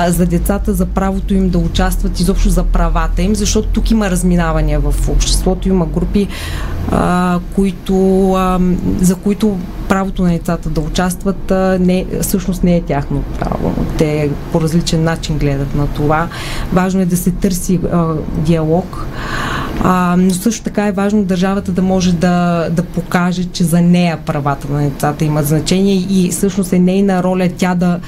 за 0.08 0.26
децата, 0.26 0.74
за 0.74 0.86
правото 0.86 1.34
им 1.34 1.50
да 1.50 1.58
участват, 1.58 2.20
изобщо 2.20 2.50
за 2.50 2.64
правата 2.64 3.22
им, 3.22 3.36
защото 3.36 3.68
тук 3.68 3.92
има 3.92 4.10
разминавания 4.10 4.80
в 4.80 5.10
обществото, 5.10 5.65
има 5.70 5.86
групи, 5.86 6.28
а, 6.92 7.40
които, 7.56 8.32
а, 8.34 8.60
за 8.98 9.16
които 9.16 9.58
правото 9.90 10.24
на 10.24 10.30
децата 10.30 10.70
да 10.70 10.82
участват 10.82 11.52
а, 11.52 11.78
не, 11.82 12.06
всъщност 12.22 12.64
не 12.64 12.76
е 12.76 12.82
тяхно 12.82 13.24
право. 13.40 13.76
Те 13.98 14.30
по 14.52 14.62
различен 14.62 15.04
начин 15.04 15.38
гледат 15.38 15.76
на 15.76 15.88
това. 15.88 16.28
Важно 16.74 17.02
е 17.02 17.06
да 17.06 17.18
се 17.18 17.32
търси 17.32 17.80
а, 17.92 18.14
диалог, 18.38 19.06
а, 19.84 20.16
но 20.18 20.34
също 20.34 20.64
така 20.64 20.88
е 20.88 20.92
важно 20.92 21.24
държавата 21.24 21.72
да 21.72 21.82
може 21.82 22.14
да, 22.14 22.68
да 22.72 22.84
покаже, 22.84 23.44
че 23.44 23.64
за 23.64 23.82
нея 23.82 24.20
правата 24.26 24.74
на 24.74 24.82
децата 24.82 25.26
имат 25.26 25.48
значение 25.48 26.06
и 26.10 26.30
всъщност 26.32 26.74
е 26.74 26.80
нейна 26.80 27.24
роля 27.24 27.50
тя 27.58 27.76
да 27.76 28.00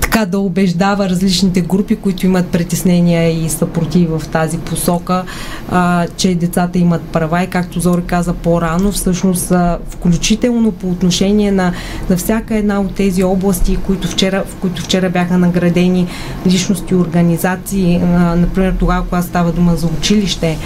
така 0.00 0.26
да 0.26 0.38
убеждава 0.38 1.08
различните 1.08 1.60
групи, 1.60 1.96
които 1.96 2.26
имат 2.26 2.46
притеснения 2.46 3.44
и 3.44 3.48
съпротиви 3.48 4.06
в 4.06 4.22
тази 4.32 4.58
посока, 4.58 5.24
а, 5.70 6.06
че 6.16 6.34
децата 6.34 6.78
имат 6.78 7.02
права 7.02 7.42
и 7.42 7.46
както 7.46 7.80
Зори 7.80 8.02
каза 8.02 8.34
по-рано, 8.34 8.92
всъщност 8.92 9.50
а, 9.50 9.78
включително 9.88 10.72
по 10.72 10.90
отношение 10.90 11.52
на, 11.52 11.72
на 12.10 12.16
всяка 12.16 12.56
една 12.56 12.80
от 12.80 12.94
тези 12.94 13.24
области, 13.24 13.76
които 13.76 14.08
вчера, 14.08 14.44
в 14.46 14.56
които 14.56 14.82
вчера 14.82 15.10
бяха 15.10 15.38
наградени 15.38 16.06
личности 16.46 16.94
организации, 16.94 18.00
а, 18.02 18.36
например 18.36 18.74
тогава, 18.78 19.04
когато 19.04 19.26
става 19.26 19.52
дума 19.52 19.76
за 19.76 19.86
училище. 19.86 20.58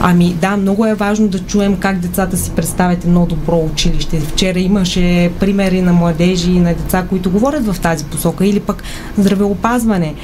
Ами 0.00 0.34
да, 0.34 0.56
много 0.56 0.86
е 0.86 0.94
важно 0.94 1.28
да 1.28 1.38
чуем 1.38 1.76
как 1.76 1.98
децата 1.98 2.36
си 2.36 2.50
представят 2.50 3.04
едно 3.04 3.26
добро 3.26 3.68
училище. 3.72 4.20
Вчера 4.20 4.58
имаше 4.58 5.32
примери 5.40 5.82
на 5.82 5.92
младежи 5.92 6.52
и 6.52 6.60
на 6.60 6.74
деца, 6.74 7.06
които 7.08 7.30
говорят 7.30 7.66
в 7.66 7.80
тази 7.80 8.04
посока 8.04 8.46
или 8.46 8.60
пък 8.60 8.82
здравеопазване. 9.18 10.14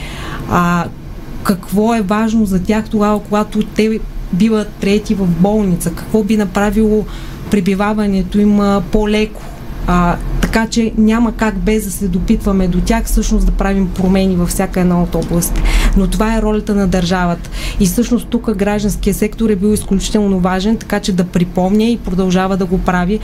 А, 0.50 0.84
какво 1.42 1.94
е 1.94 2.00
важно 2.00 2.46
за 2.46 2.62
тях 2.62 2.88
тогава, 2.88 3.20
когато 3.20 3.62
те 3.62 4.00
биват 4.32 4.68
трети 4.68 5.14
в 5.14 5.26
болница? 5.26 5.90
Какво 5.90 6.22
би 6.22 6.36
направило 6.36 7.04
пребиваването 7.50 8.38
им 8.38 8.60
по-леко? 8.92 9.42
А, 9.86 10.16
така 10.52 10.66
че 10.66 10.92
няма 10.98 11.32
как 11.32 11.58
без 11.58 11.84
да 11.84 11.90
се 11.90 12.08
допитваме 12.08 12.68
до 12.68 12.80
тях, 12.80 13.04
всъщност 13.04 13.46
да 13.46 13.52
правим 13.52 13.88
промени 13.88 14.36
във 14.36 14.48
всяка 14.48 14.80
една 14.80 15.02
от 15.02 15.14
областите. 15.14 15.62
Но 15.96 16.06
това 16.06 16.36
е 16.36 16.42
ролята 16.42 16.74
на 16.74 16.88
държавата. 16.88 17.50
И 17.80 17.86
всъщност 17.86 18.28
тук 18.28 18.54
гражданския 18.54 19.14
сектор 19.14 19.50
е 19.50 19.56
бил 19.56 19.68
изключително 19.68 20.40
важен, 20.40 20.76
така 20.76 21.00
че 21.00 21.12
да 21.12 21.24
припомня 21.24 21.84
и 21.84 21.98
продължава 21.98 22.56
да 22.56 22.66
го 22.66 22.78
прави, 22.78 23.20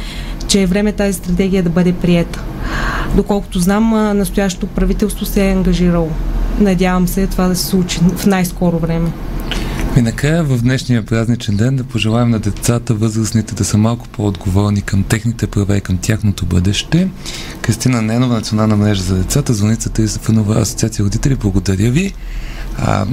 че 0.47 0.63
е 0.63 0.67
време 0.67 0.93
тази 0.93 1.13
стратегия 1.13 1.63
да 1.63 1.71
бъде 1.71 1.93
приета. 1.93 2.43
Доколкото 3.17 3.59
знам, 3.59 4.17
настоящото 4.19 4.67
правителство 4.67 5.27
се 5.27 5.49
е 5.49 5.53
ангажирало. 5.53 6.11
Надявам 6.61 7.09
се 7.09 7.27
това 7.27 7.49
да 7.49 7.57
се 7.57 7.67
случи 7.67 8.01
в 8.17 8.27
най-скоро 8.27 8.79
време. 8.79 9.11
И 9.99 10.03
накрая 10.03 10.45
в 10.45 10.63
днешния 10.63 11.07
празничен 11.07 11.57
ден 11.57 11.77
да 11.77 11.85
пожелаем 11.85 12.31
на 12.31 12.39
децата, 12.39 12.95
възрастните 12.95 13.55
да 13.55 13.65
са 13.65 13.79
малко 13.79 14.09
по-отговорни 14.09 14.83
към 14.83 15.03
техните 15.03 15.47
права 15.47 15.77
и 15.77 15.81
към 15.81 15.99
тяхното 15.99 16.47
бъдеще. 16.47 17.09
Кристина 17.63 18.03
Ненова, 18.03 18.35
Национална 18.35 18.77
мрежа 18.77 19.03
за 19.03 19.17
децата, 19.17 19.55
звъница 19.55 19.91
30 19.91 20.21
Фанова 20.21 20.61
Асоциация 20.61 21.05
родители, 21.05 21.35
благодаря 21.35 21.91
ви. 21.91 22.15
А, 22.77 23.07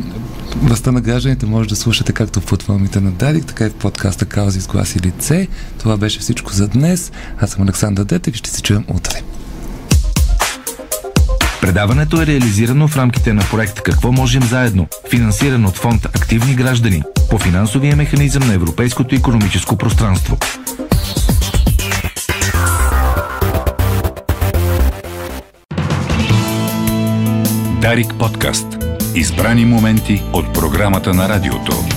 Властта 0.56 0.92
на 0.92 1.02
гражданите 1.02 1.46
може 1.46 1.70
да 1.70 1.76
слушате 1.76 2.14
както 2.14 2.42
в 2.42 2.46
платформите 2.46 3.02
на 3.02 3.12
Дарик, 3.12 3.46
така 3.46 3.66
и 3.66 3.70
в 3.70 3.76
подкаста 3.76 4.26
Каузи 4.26 4.62
с 4.62 4.68
глас 4.68 4.96
и 4.96 5.00
лице. 5.00 5.48
Това 5.80 5.98
беше 5.98 6.20
всичко 6.20 6.54
за 6.54 6.68
днес. 6.68 7.12
Аз 7.40 7.52
съм 7.52 7.64
Александър 7.64 8.04
Детев 8.04 8.36
и 8.36 8.38
ще 8.38 8.50
се 8.50 8.62
чуем 8.62 8.86
утре. 8.88 9.22
Предаването 11.66 12.22
е 12.22 12.26
реализирано 12.26 12.88
в 12.88 12.98
рамките 12.98 13.34
на 13.34 13.42
проект 13.52 13.82
Какво 13.82 14.12
можем 14.12 14.44
заедно, 14.44 14.88
финансиран 15.10 15.66
от 15.66 15.78
фонд 15.78 16.06
Активни 16.06 16.56
граждани 16.56 17.04
по 17.30 17.38
финансовия 17.38 17.96
механизъм 17.96 18.48
на 18.48 18.54
Европейското 18.54 19.16
економическо 19.16 19.78
пространство. 19.78 20.38
Дарик 27.82 28.14
подкаст. 28.20 28.68
Избрани 29.16 29.66
моменти 29.66 30.24
от 30.34 30.54
програмата 30.54 31.14
на 31.14 31.30
радиото. 31.30 31.95